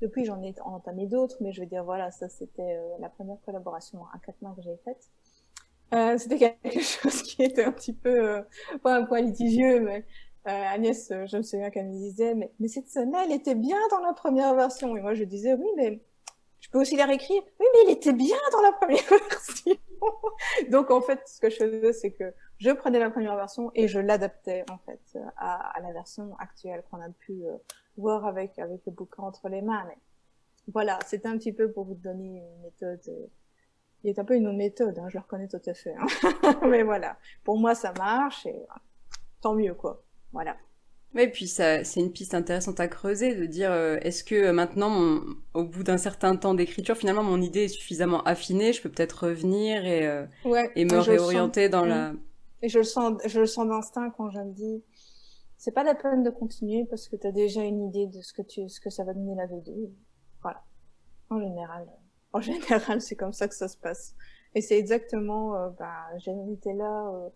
[0.00, 3.40] depuis, j'en ai entamé d'autres, mais je veux dire, voilà, ça c'était euh, la première
[3.44, 5.10] collaboration à quatre mains que j'ai faite.
[5.94, 8.42] Euh, c'était quelque chose qui était un petit peu, euh,
[8.82, 10.04] pas un point litigieux, mais
[10.48, 13.78] euh, Agnès, je me souviens qu'elle me disait, mais, mais cette scène-là, elle était bien
[13.90, 14.96] dans la première version.
[14.96, 16.00] Et moi, je disais, oui, mais
[16.60, 17.42] je peux aussi la réécrire.
[17.60, 19.74] Oui, mais elle était bien dans la première version.
[20.70, 23.88] Donc, en fait, ce que je faisais, c'est que je prenais la première version et
[23.88, 27.42] je l'adaptais, en fait, à, à, la version actuelle qu'on a pu
[27.96, 29.84] voir avec, avec le bouquin entre les mains.
[29.88, 29.98] Mais
[30.72, 33.00] voilà, c'est un petit peu pour vous donner une méthode.
[33.08, 33.26] Euh,
[34.04, 35.94] il est un peu une autre méthode, hein, je le reconnais tout à fait.
[35.94, 36.60] Hein.
[36.68, 38.66] mais voilà, pour moi ça marche et
[39.40, 40.02] tant mieux quoi.
[40.32, 40.56] Voilà.
[41.14, 44.52] Oui, puis ça, c'est une piste intéressante à creuser, de dire euh, est-ce que euh,
[44.52, 45.22] maintenant, mon,
[45.54, 49.26] au bout d'un certain temps d'écriture, finalement, mon idée est suffisamment affinée, je peux peut-être
[49.28, 50.02] revenir et,
[50.74, 52.12] et me réorienter dans la.
[52.62, 54.82] Et je le sens, je le sens d'instinct quand je me dis
[55.56, 58.32] c'est pas la peine de continuer parce que tu as déjà une idée de ce
[58.32, 59.90] que tu ce que ça va donner la V2.
[60.42, 60.62] Voilà.
[61.30, 61.88] En général,
[62.32, 64.14] en général, c'est comme ça que ça se passe.
[64.54, 66.08] Et c'est exactement euh, bah
[66.50, 67.28] été là euh,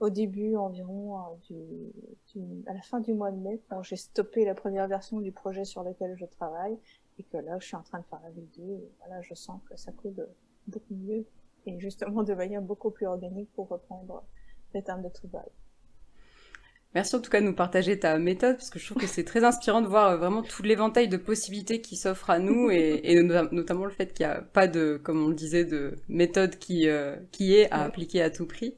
[0.00, 1.92] au début environ euh, du,
[2.32, 5.32] du, à la fin du mois de mai quand j'ai stoppé la première version du
[5.32, 6.78] projet sur lequel je travaille
[7.18, 9.60] et que là je suis en train de faire la V2 et voilà, je sens
[9.68, 10.26] que ça coule
[10.66, 11.26] beaucoup mieux
[11.66, 14.24] et justement de manière beaucoup plus organique pour reprendre
[14.74, 15.48] les termes de travail.
[16.94, 19.24] Merci en tout cas de nous partager ta méthode parce que je trouve que c'est
[19.24, 23.00] très inspirant de voir euh, vraiment tout l'éventail de possibilités qui s'offrent à nous et,
[23.02, 26.56] et notamment le fait qu'il n'y a pas de, comme on le disait, de méthode
[26.56, 28.76] qui, euh, qui est à appliquer à tout prix.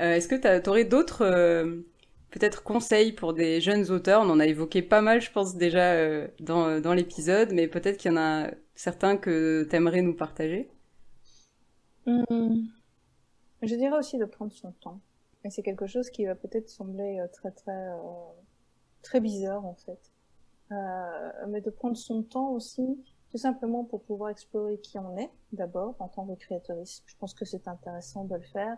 [0.00, 1.82] Euh, Est-ce que tu aurais d'autres euh,
[2.30, 4.22] peut-être conseils pour des jeunes auteurs?
[4.22, 8.12] On en a évoqué pas mal, je pense déjà dans, dans l'épisode, mais peut-être qu'il
[8.12, 10.70] y en a certains que tu aimerais nous partager?
[12.06, 12.66] Mmh.
[13.62, 15.00] Je dirais aussi de prendre son temps
[15.44, 17.96] et c'est quelque chose qui va peut-être sembler euh, très très euh,
[19.02, 20.12] très bizarre en fait.
[20.72, 25.30] Euh, mais de prendre son temps aussi, tout simplement pour pouvoir explorer qui on est
[25.52, 27.02] d'abord en tant que créatrice.
[27.06, 28.76] Je pense que c'est intéressant de le faire.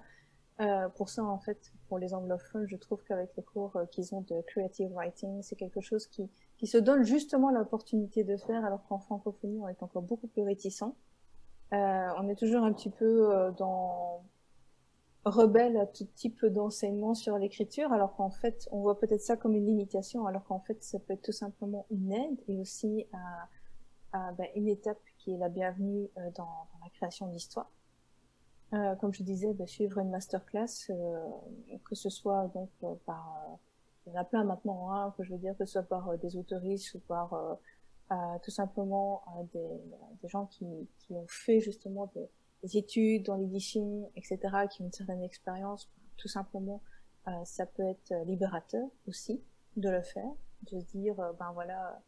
[0.61, 4.23] Euh, pour ça, en fait, pour les anglophones, je trouve qu'avec les cours qu'ils ont
[4.23, 8.85] de creative writing, c'est quelque chose qui, qui se donne justement l'opportunité de faire, alors
[8.87, 10.85] qu'en francophonie, on est encore beaucoup plus réticent.
[11.75, 14.23] Euh, on est toujours un petit peu dans
[15.25, 19.55] rebelle à tout type d'enseignement sur l'écriture, alors qu'en fait, on voit peut-être ça comme
[19.55, 23.07] une limitation, alors qu'en fait, ça peut être tout simplement une aide et aussi
[24.13, 27.71] à, ben, une étape qui est la bienvenue euh, dans, la création d'histoire.
[28.75, 31.29] Euh, comme je disais, ben, suivre une masterclass, euh,
[31.85, 33.55] que ce soit donc euh, par, euh,
[34.07, 36.19] il y en a plein maintenant, hein, que je veux dire, que ce soit par
[36.19, 37.59] des autoristes ou par
[38.43, 39.23] tout simplement
[39.55, 39.81] des,
[40.21, 40.67] des, gens qui,
[40.99, 42.29] qui ont fait justement des,
[42.63, 44.39] des études dans l'édition, etc.,
[44.71, 46.83] qui ont une certaine expérience, tout simplement,
[47.29, 49.41] euh, ça peut être libérateur aussi
[49.77, 50.31] de le faire,
[50.71, 52.01] de se dire, euh, ben voilà,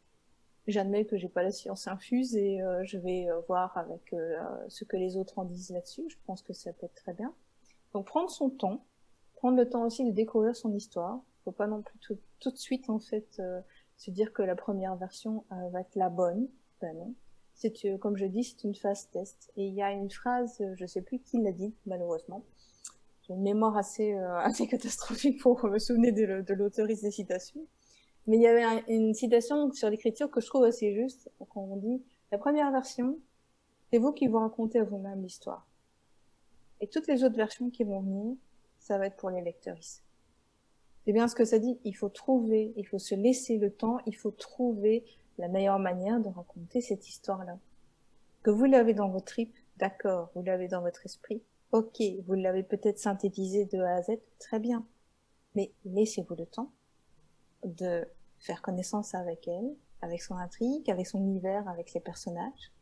[0.67, 4.39] j'admets que j'ai pas la science infuse et euh, je vais euh, voir avec euh,
[4.69, 6.05] ce que les autres en disent là-dessus.
[6.09, 7.35] Je pense que ça peut être très bien.
[7.93, 8.85] Donc prendre son temps,
[9.37, 11.21] prendre le temps aussi de découvrir son histoire.
[11.45, 13.43] Faut pas non plus tout, tout de suite en fait
[13.97, 16.49] se dire que la première version va être la bonne.
[16.81, 17.15] Ben non
[17.55, 19.53] c'est comme je dis, c'est une phase test.
[19.57, 22.45] Et il y a une phrase, euh, je sais plus qui l'a dit, malheureusement.
[23.23, 24.41] J'ai une mémoire assez, euh,
[24.71, 27.67] catastrophique pour me souvenir de, de l'autoriste des citations.
[28.27, 31.77] Mais il y avait une citation sur l'écriture que je trouve assez juste, quand on
[31.77, 32.03] dit
[32.33, 33.19] la première version,
[33.91, 35.67] c'est vous qui vous racontez à vous-même l'histoire.
[36.81, 38.35] Et toutes les autres versions qui vont venir,
[38.79, 39.79] ça va être pour les lecteurs.
[41.05, 41.79] C'est bien ce que ça dit.
[41.85, 45.05] Il faut trouver, il faut se laisser le temps, il faut trouver
[45.39, 47.59] la meilleure manière de raconter cette histoire-là.
[48.43, 52.63] Que vous l'avez dans votre trip, d'accord, vous l'avez dans votre esprit, ok, vous l'avez
[52.63, 54.87] peut-être synthétisé de A à Z, très bien.
[55.55, 56.73] Mais laissez-vous le temps
[57.65, 58.07] de
[58.39, 62.73] faire connaissance avec elle, avec son intrigue, avec son univers, avec les personnages,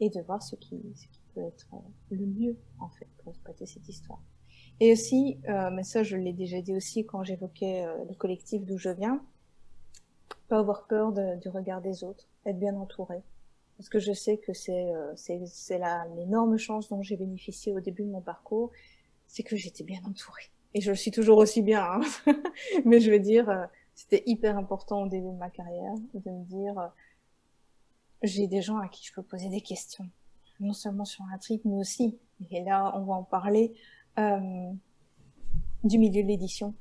[0.00, 1.66] et de voir ce qui, ce qui peut être
[2.10, 4.22] le mieux, en fait, pour exploiter cette histoire.
[4.80, 8.64] Et aussi, euh, mais ça je l'ai déjà dit aussi quand j'évoquais euh, le collectif
[8.64, 9.20] d'où je viens,
[10.48, 13.22] pas avoir peur de, du regard des autres, être bien entouré.
[13.76, 15.80] Parce que je sais que c'est euh, c'est
[16.16, 18.72] l'énorme chance dont j'ai bénéficié au début de mon parcours,
[19.26, 20.50] c'est que j'étais bien entourée.
[20.74, 21.84] Et je le suis toujours aussi bien.
[21.84, 22.00] Hein.
[22.84, 26.44] Mais je veux dire, euh, c'était hyper important au début de ma carrière de me
[26.44, 26.86] dire, euh,
[28.22, 30.08] j'ai des gens à qui je peux poser des questions,
[30.60, 32.16] non seulement sur l'intrigue, mais aussi,
[32.50, 33.74] et là on va en parler,
[34.18, 34.70] euh,
[35.84, 36.74] du milieu de l'édition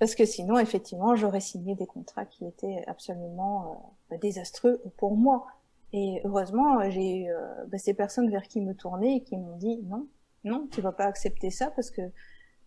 [0.00, 5.46] parce que sinon, effectivement, j'aurais signé des contrats qui étaient absolument euh, désastreux pour moi.
[5.92, 9.58] Et heureusement, j'ai eu euh, bah, ces personnes vers qui me tourner et qui m'ont
[9.58, 10.06] dit non,
[10.42, 12.00] non, tu vas pas accepter ça parce que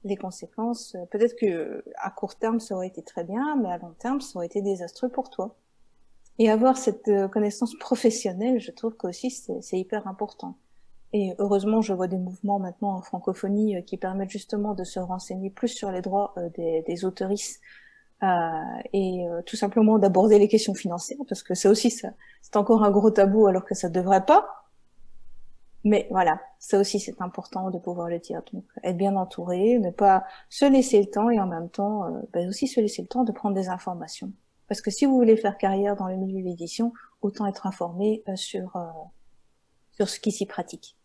[0.03, 3.79] les conséquences, euh, peut-être que à court terme ça aurait été très bien, mais à
[3.79, 5.55] long terme ça aurait été désastreux pour toi.
[6.37, 10.55] Et avoir cette connaissance professionnelle, je trouve qu'aussi c'est hyper important.
[11.13, 14.99] Et heureusement, je vois des mouvements maintenant en francophonie euh, qui permettent justement de se
[14.99, 17.05] renseigner plus sur les droits euh, des, des
[18.23, 18.27] euh,
[18.93, 22.09] et euh, tout simplement d'aborder les questions financières, parce que ça aussi, ça,
[22.41, 24.69] c'est encore un gros tabou alors que ça devrait pas.
[25.83, 28.41] Mais voilà, ça aussi c'est important de pouvoir le dire.
[28.53, 32.21] Donc être bien entouré, ne pas se laisser le temps et en même temps euh,
[32.31, 34.31] ben aussi se laisser le temps de prendre des informations.
[34.69, 38.23] Parce que si vous voulez faire carrière dans le milieu de l'édition, autant être informé
[38.35, 38.77] sur
[39.91, 40.97] sur ce qui s'y pratique.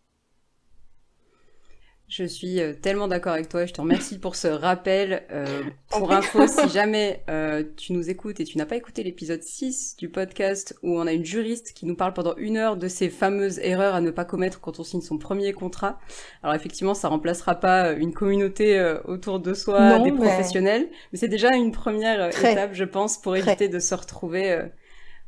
[2.08, 3.66] Je suis euh, tellement d'accord avec toi.
[3.66, 5.24] Je te remercie pour ce rappel.
[5.30, 5.44] Euh,
[5.90, 9.96] pour info, si jamais euh, tu nous écoutes et tu n'as pas écouté l'épisode 6
[9.98, 13.10] du podcast où on a une juriste qui nous parle pendant une heure de ces
[13.10, 15.98] fameuses erreurs à ne pas commettre quand on signe son premier contrat.
[16.42, 21.54] Alors effectivement, ça remplacera pas une communauté autour de soi, des professionnels, mais c'est déjà
[21.54, 24.58] une première étape, je pense, pour éviter de se retrouver,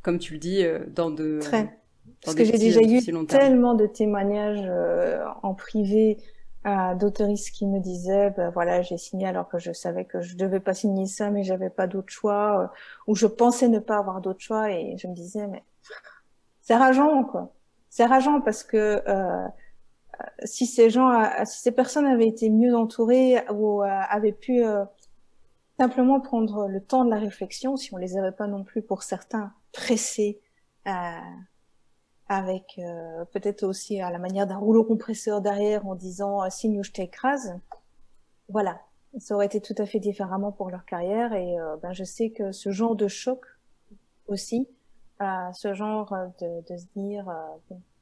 [0.01, 1.39] comme tu le dis, dans de...
[1.41, 1.77] Très.
[2.23, 4.67] Parce que j'ai déjà eu tellement de témoignages
[5.43, 6.17] en privé
[6.67, 10.37] euh, d'autoristes qui me disaient ben voilà j'ai signé alors que je savais que je
[10.37, 12.67] devais pas signer ça mais j'avais pas d'autre choix euh,
[13.07, 15.63] ou je pensais ne pas avoir d'autre choix et je me disais mais
[16.61, 17.53] c'est rageant quoi.
[17.89, 19.47] C'est rageant parce que euh,
[20.45, 24.63] si ces gens euh, si ces personnes avaient été mieux entourées ou euh, avaient pu
[25.79, 29.03] simplement prendre le temps de la réflexion si on les avait pas non plus pour
[29.03, 30.39] certains pressés
[32.31, 36.81] avec euh, peut-être aussi à la manière d'un rouleau compresseur derrière en disant euh, signe
[36.81, 37.59] je t'écrase.
[38.47, 38.79] Voilà,
[39.19, 42.29] ça aurait été tout à fait différemment pour leur carrière et euh, ben, je sais
[42.29, 43.45] que ce genre de choc
[44.27, 44.69] aussi,
[45.19, 47.29] ce genre de, de se dire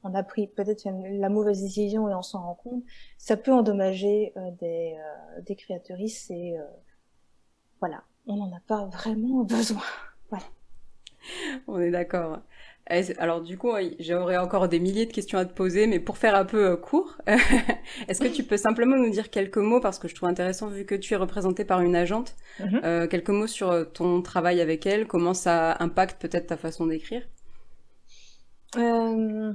[0.04, 2.84] on a pris peut-être la mauvaise décision et on s'en rend compte,
[3.18, 4.96] ça peut endommager des,
[5.44, 6.56] des créatrices et
[7.80, 9.82] voilà, on n'en a pas vraiment besoin.
[10.30, 10.46] Voilà.
[11.66, 12.38] On est d'accord.
[13.18, 13.70] Alors du coup,
[14.00, 16.76] j'aurais encore des milliers de questions à te poser, mais pour faire un peu euh,
[16.76, 17.18] court,
[18.08, 20.84] est-ce que tu peux simplement nous dire quelques mots, parce que je trouve intéressant vu
[20.84, 22.84] que tu es représentée par une agente, mm-hmm.
[22.84, 26.86] euh, quelques mots sur euh, ton travail avec elle, comment ça impacte peut-être ta façon
[26.86, 27.22] d'écrire?
[28.76, 29.52] Euh...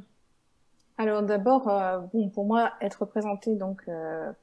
[0.98, 3.84] Alors d'abord, euh, bon, pour moi, être représentée donc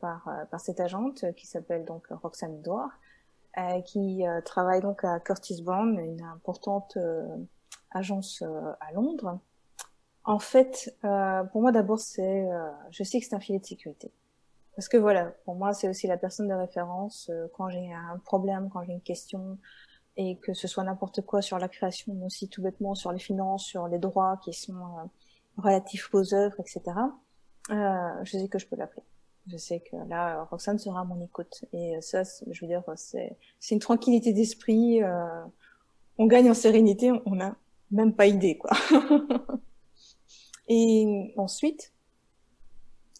[0.00, 2.90] par par cette agente qui s'appelle donc Roxane Edouard,
[3.86, 6.98] qui travaille donc à Curtis Brown, une importante
[7.94, 8.42] agence
[8.80, 9.38] à Londres.
[10.24, 12.48] En fait, pour moi d'abord, c'est,
[12.90, 14.12] je sais que c'est un filet de sécurité.
[14.76, 18.70] Parce que voilà, pour moi, c'est aussi la personne de référence quand j'ai un problème,
[18.72, 19.58] quand j'ai une question,
[20.16, 23.18] et que ce soit n'importe quoi sur la création, mais aussi tout bêtement sur les
[23.18, 25.10] finances, sur les droits qui sont
[25.56, 26.82] relatifs aux œuvres, etc.
[27.70, 29.02] Euh, je sais que je peux l'appeler.
[29.46, 31.64] Je sais que là, Roxane sera à mon écoute.
[31.72, 33.36] Et ça, je veux dire, c'est
[33.70, 35.02] une tranquillité d'esprit.
[35.02, 35.44] Euh,
[36.18, 37.56] on gagne en sérénité, on n'a
[37.92, 38.70] même pas idée, quoi.
[40.68, 41.92] et ensuite,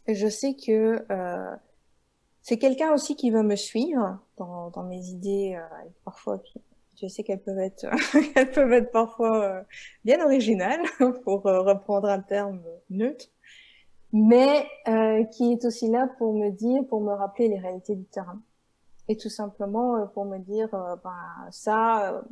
[0.09, 1.57] je sais que euh,
[2.43, 6.43] c'est quelqu'un aussi qui va me suivre dans, dans mes idées, euh, parfois
[7.01, 7.87] je sais qu'elles peuvent être,
[8.37, 9.63] elles peuvent être parfois euh,
[10.05, 10.83] bien originales,
[11.25, 13.27] pour euh, reprendre un terme neutre,
[14.13, 18.05] mais euh, qui est aussi là pour me dire, pour me rappeler les réalités du
[18.05, 18.41] terrain,
[19.09, 22.23] et tout simplement pour me dire, ben ça,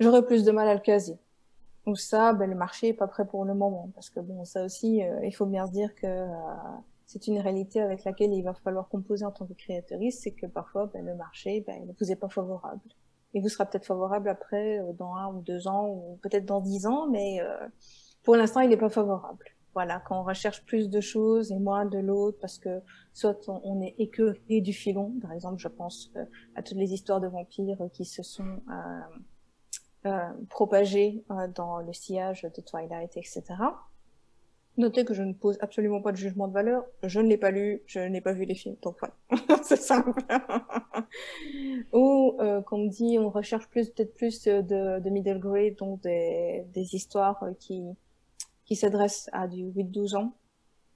[0.00, 1.18] j'aurais plus de mal à le caser,
[1.86, 4.64] ou ça, ben le marché est pas prêt pour le moment, parce que bon, ça
[4.64, 6.26] aussi, il faut bien se dire que
[7.08, 10.44] c'est une réalité avec laquelle il va falloir composer en tant que créatrice, c'est que
[10.44, 12.82] parfois ben, le marché ben, ne vous est pas favorable.
[13.32, 16.60] Il vous sera peut-être favorable après euh, dans un ou deux ans ou peut-être dans
[16.60, 17.66] dix ans, mais euh,
[18.22, 19.46] pour l'instant il n'est pas favorable.
[19.72, 22.82] Voilà, quand on recherche plus de choses et moins de l'autre, parce que
[23.14, 26.26] soit on, est écœuré du filon, par exemple, je pense euh,
[26.56, 28.60] à toutes les histoires de vampires qui se sont
[30.06, 31.24] euh, propagées
[31.54, 33.42] dans le sillage de Twilight, etc.
[34.76, 36.84] Notez que je ne pose absolument pas de jugement de valeur.
[37.02, 39.14] Je ne l'ai pas lu, je n'ai pas vu les films, donc voilà,
[39.64, 40.12] c'est simple.
[41.92, 46.00] Ou euh, qu'on me dit, on recherche plus peut-être plus de, de middle grade, donc
[46.02, 47.82] des, des histoires qui
[48.68, 50.32] qui s'adressent à du 8-12 ans.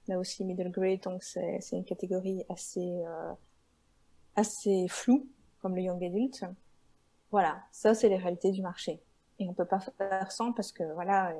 [0.07, 3.33] Là aussi middle grade, donc c'est c'est une catégorie assez euh,
[4.35, 5.27] assez floue,
[5.61, 6.45] comme le young adult.
[7.33, 9.01] Voilà, ça c'est les réalités du marché.
[9.39, 11.33] Et on peut pas faire sans parce que voilà,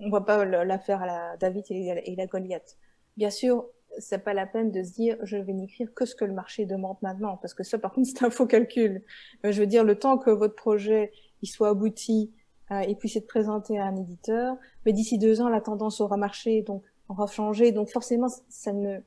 [0.00, 2.76] on voit pas l'affaire à la David et la Goliath.
[3.16, 3.66] Bien sûr,
[4.00, 6.66] c'est pas la peine de se dire je vais n'écrire que ce que le marché
[6.66, 9.04] demande maintenant parce que ça par contre c'est un faux calcul.
[9.44, 11.12] Euh, je veux dire le temps que votre projet
[11.42, 12.32] il soit abouti
[12.72, 16.16] euh, et puisse être présenté à un éditeur, mais d'ici deux ans la tendance aura
[16.16, 18.98] marché donc aura changé donc forcément ça ne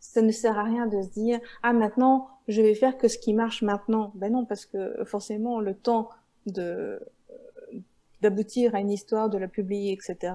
[0.00, 3.18] ça ne sert à rien de se dire ah maintenant je vais faire que ce
[3.18, 4.12] qui marche maintenant.
[4.14, 6.08] Ben non parce que forcément le temps
[6.46, 7.00] de
[8.20, 10.34] d'aboutir à une histoire, de la publier, etc.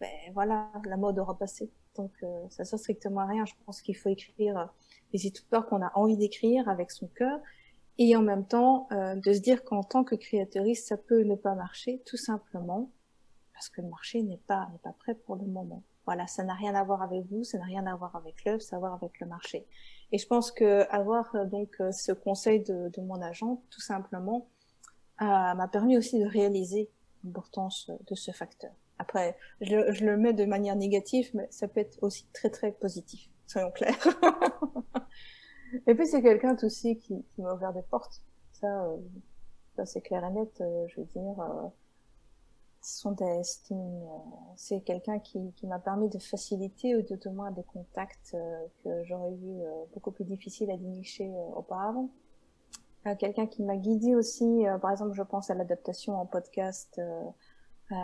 [0.00, 1.70] Ben voilà, la mode aura passé.
[1.96, 3.44] Donc euh, ça sert strictement à rien.
[3.44, 4.72] Je pense qu'il faut écrire
[5.12, 7.38] les histoires qu'on a envie d'écrire avec son cœur
[7.98, 11.34] et en même temps euh, de se dire qu'en tant que créatrice, ça peut ne
[11.34, 12.90] pas marcher tout simplement
[13.52, 15.82] parce que le marché n'est pas n'est pas prêt pour le moment.
[16.04, 18.60] Voilà, ça n'a rien à voir avec vous, ça n'a rien à voir avec l'œuvre,
[18.60, 19.66] ça a à voir avec le marché.
[20.10, 24.48] Et je pense que avoir euh, donc ce conseil de, de mon agent, tout simplement,
[25.20, 26.90] m'a permis aussi de réaliser
[27.24, 28.72] l'importance de ce facteur.
[28.98, 32.72] Après, je, je, le mets de manière négative, mais ça peut être aussi très très
[32.72, 33.98] positif, soyons clairs.
[35.86, 38.22] et puis c'est quelqu'un aussi qui, qui m'a ouvert des portes.
[38.52, 38.96] Ça, euh,
[39.76, 40.60] ça c'est clair et net.
[40.60, 41.68] Euh, je veux dire, euh,
[42.82, 43.42] sont des,
[44.56, 48.36] c'est quelqu'un qui, qui m'a permis de faciliter ou de moins des contacts
[48.82, 49.62] que j'aurais eu
[49.94, 52.08] beaucoup plus difficile à dénicher auparavant
[53.18, 54.66] quelqu'un qui m'a guidé aussi.
[54.66, 57.22] Euh, par exemple, je pense à l'adaptation en podcast euh,
[57.92, 57.96] euh,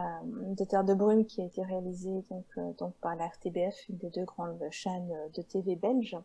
[0.55, 4.11] de Terre de Brume qui a été réalisée donc, donc par la RTBF, une des
[4.11, 6.17] deux grandes chaînes de TV belges.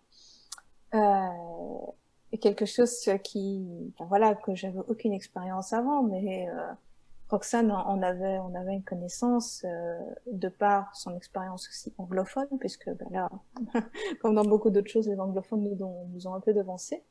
[2.31, 6.47] et quelque chose qui, voilà, que j'avais aucune expérience avant, mais
[7.29, 9.65] Roxane en avait, on avait une connaissance
[10.31, 13.29] de par son expérience aussi anglophone, puisque ben là,
[14.21, 17.03] comme dans beaucoup d'autres choses, les anglophones nous ont, nous ont un peu devancés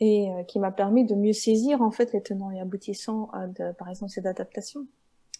[0.00, 3.46] et euh, qui m'a permis de mieux saisir en fait les tenants et aboutissants euh,
[3.46, 4.86] de, par exemple, cette adaptation.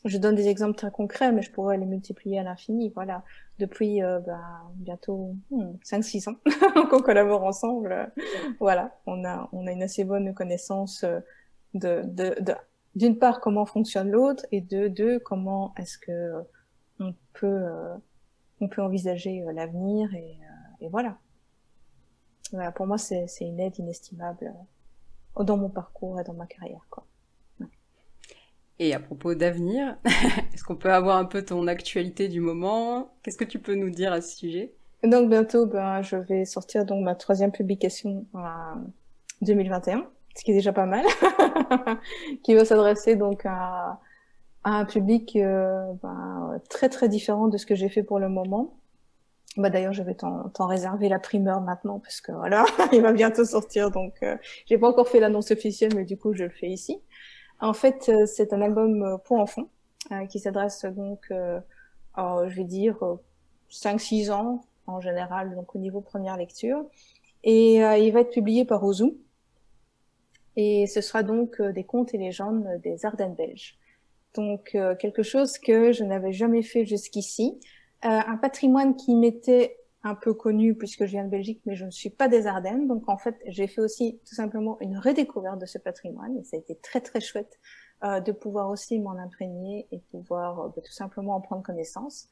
[0.04, 2.92] Je donne des exemples très concrets, mais je pourrais les multiplier à l'infini.
[2.94, 3.24] Voilà,
[3.58, 4.38] depuis euh, bah,
[4.74, 8.12] bientôt 5-6 hmm, ans qu'on collabore ensemble,
[8.60, 11.04] voilà, on a on a une assez bonne connaissance
[11.72, 12.54] de de,
[12.94, 16.32] d'une part comment fonctionne l'autre et de deux comment est-ce que
[17.00, 17.66] on peut
[18.60, 20.38] on peut envisager l'avenir et,
[20.80, 21.18] et voilà
[22.74, 24.52] pour moi, c'est une aide inestimable
[25.38, 26.86] euh, dans mon parcours et dans ma carrière.
[26.90, 27.06] Quoi.
[28.78, 29.96] Et à propos d'avenir,
[30.52, 33.14] est-ce qu'on peut avoir un peu ton actualité du moment?
[33.22, 34.74] Qu'est-ce que tu peux nous dire à ce sujet?
[35.02, 38.84] Donc bientôt, ben, je vais sortir donc ma troisième publication en
[39.42, 41.04] 2021, ce qui est déjà pas mal,
[42.42, 44.00] qui va s'adresser donc à,
[44.64, 48.74] à un public ben, très très différent de ce que j'ai fait pour le moment.
[49.56, 53.44] Bah d'ailleurs, je vais t'en réserver la primeur maintenant parce que voilà, il va bientôt
[53.44, 53.90] sortir.
[53.90, 57.00] Donc, euh, j'ai pas encore fait l'annonce officielle, mais du coup, je le fais ici.
[57.60, 59.68] En fait, euh, c'est un album euh, pour enfants
[60.12, 61.60] euh, qui s'adresse donc, euh,
[62.16, 62.98] je vais dire,
[63.70, 66.84] 5-6 ans en général, donc au niveau première lecture.
[67.44, 69.12] Et il va être publié par Ozu.
[70.56, 73.76] Et ce sera donc des contes et légendes des Ardennes belges.
[74.34, 77.58] Donc, quelque chose que je n'avais jamais fait jusqu'ici.
[78.04, 81.86] Euh, un patrimoine qui m'était un peu connu puisque je viens de Belgique, mais je
[81.86, 82.86] ne suis pas des Ardennes.
[82.86, 86.58] Donc en fait, j'ai fait aussi tout simplement une redécouverte de ce patrimoine et ça
[86.58, 87.58] a été très très chouette
[88.04, 92.28] euh, de pouvoir aussi m'en imprégner et pouvoir euh, bah, tout simplement en prendre connaissance.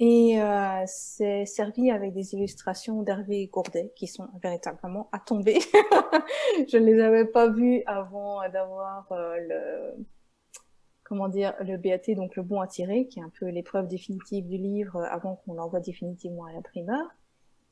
[0.00, 5.58] Et euh, c'est servi avec des illustrations d'Hervé Gourdet qui sont véritablement à tomber.
[6.68, 10.06] je ne les avais pas vues avant d'avoir euh, le
[11.04, 14.46] comment dire, le BAT, donc le bon à tirer, qui est un peu l'épreuve définitive
[14.46, 17.04] du livre avant qu'on l'envoie définitivement à la primeur.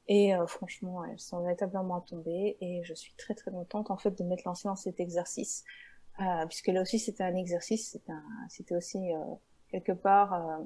[0.08, 3.98] Et euh, franchement, elles sont véritablement à tomber et je suis très très contente en
[3.98, 5.64] fait de m'être lancée dans cet exercice,
[6.20, 8.12] euh, puisque là aussi c'était un exercice, c'était
[8.48, 9.18] c'était aussi euh,
[9.70, 10.64] quelque part euh,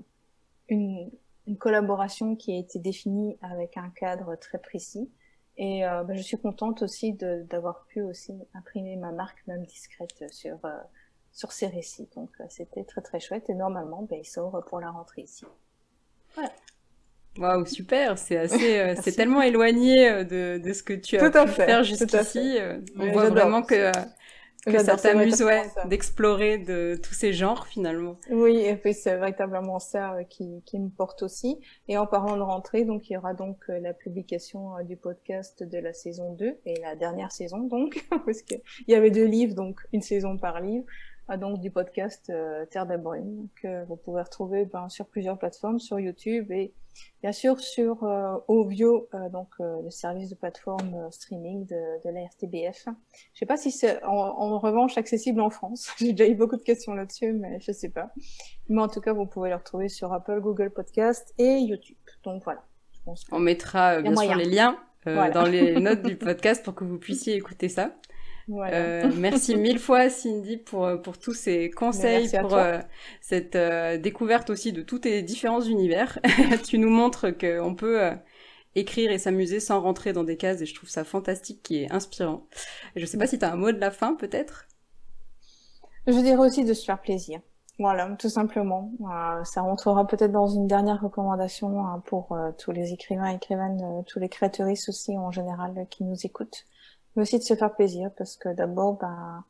[0.68, 1.10] une,
[1.46, 5.10] une, collaboration qui a été définie avec un cadre très précis.
[5.58, 10.58] Et bah, je suis contente aussi d'avoir pu aussi imprimer ma marque même discrète sur
[11.32, 12.08] sur ces récits.
[12.14, 15.44] Donc euh, c'était très très chouette et normalement ben, il sort pour la rentrée ici.
[16.34, 16.50] Voilà.
[17.38, 21.30] Waouh, super, c'est assez, euh, c'est tellement éloigné euh, de, de ce que tu as
[21.30, 22.58] pu faire jusqu'ici.
[22.96, 23.90] On voit vraiment que,
[24.64, 28.16] que ça t'amuse, ouais, d'explorer de tous ces genres finalement.
[28.30, 31.58] Oui, et puis c'est véritablement ça qui, qui me porte aussi.
[31.88, 35.78] Et en parlant de rentrée, donc il y aura donc la publication du podcast de
[35.78, 39.80] la saison 2 et la dernière saison donc, parce qu'il y avait deux livres, donc
[39.92, 40.84] une saison par livre
[41.38, 45.98] donc du podcast euh, Terre d'Abrume que vous pouvez retrouver ben, sur plusieurs plateformes, sur
[45.98, 46.72] YouTube et
[47.22, 52.14] bien sûr sur euh, Ovio, euh, donc euh, le service de plateforme streaming de, de
[52.14, 52.88] la RTBF.
[53.32, 55.90] Je sais pas si c'est en, en, revanche accessible en France.
[55.98, 58.12] J'ai déjà eu beaucoup de questions là-dessus, mais je sais pas.
[58.68, 61.96] Mais en tout cas, vous pouvez le retrouver sur Apple, Google Podcast et YouTube.
[62.24, 62.62] Donc voilà.
[62.92, 66.84] Je pense On mettra bien sûr les liens dans les notes du podcast pour que
[66.84, 67.94] vous puissiez écouter ça.
[68.60, 72.78] Euh, merci mille fois Cindy pour euh, pour tous ces conseils, pour euh,
[73.20, 76.18] cette euh, découverte aussi de tous tes différents univers.
[76.64, 78.10] tu nous montres qu'on peut
[78.74, 81.92] écrire et s'amuser sans rentrer dans des cases et je trouve ça fantastique qui est
[81.92, 82.46] inspirant.
[82.96, 84.66] Je sais pas si tu as un mot de la fin peut-être?
[86.06, 87.40] Je dirais aussi de se faire plaisir.
[87.78, 88.92] Voilà, tout simplement.
[89.44, 94.18] ça rentrera peut-être dans une dernière recommandation hein, pour tous les écrivains et écrivaines, tous
[94.18, 96.66] les créateuristes aussi en général qui nous écoutent
[97.16, 99.44] mais aussi de se faire plaisir parce que d'abord, ben,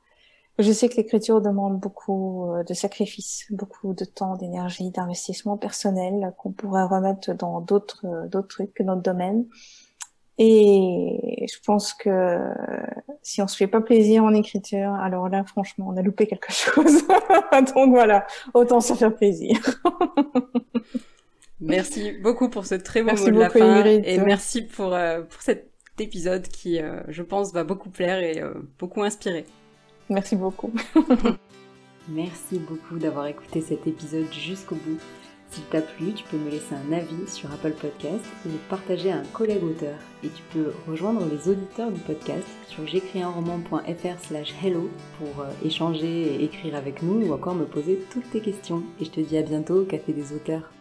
[0.59, 6.35] je sais que l'écriture demande beaucoup euh, de sacrifices, beaucoup de temps, d'énergie, d'investissement personnel
[6.39, 9.47] qu'on pourrait remettre dans d'autres euh, d'autres trucs que notre domaine.
[10.39, 12.39] Et je pense que
[13.23, 16.53] si on se fait pas plaisir en écriture, alors là, franchement, on a loupé quelque
[16.53, 17.07] chose.
[17.75, 19.59] Donc voilà, autant se faire plaisir.
[21.61, 25.43] merci beaucoup pour ce très beau mot de la fin et merci pour euh, pour
[25.43, 29.45] cette épisode qui, euh, je pense, va beaucoup plaire et euh, beaucoup inspirer.
[30.09, 30.73] Merci beaucoup.
[32.09, 34.99] Merci beaucoup d'avoir écouté cet épisode jusqu'au bout.
[35.53, 39.19] S'il t'a plu, tu peux me laisser un avis sur Apple Podcast ou partager à
[39.19, 39.99] un collègue auteur.
[40.25, 44.89] Et tu peux rejoindre les auditeurs du podcast sur j'écrisunroman.fr slash hello
[45.19, 48.83] pour euh, échanger et écrire avec nous ou encore me poser toutes tes questions.
[48.99, 50.73] Et je te dis à bientôt au Café des auteurs.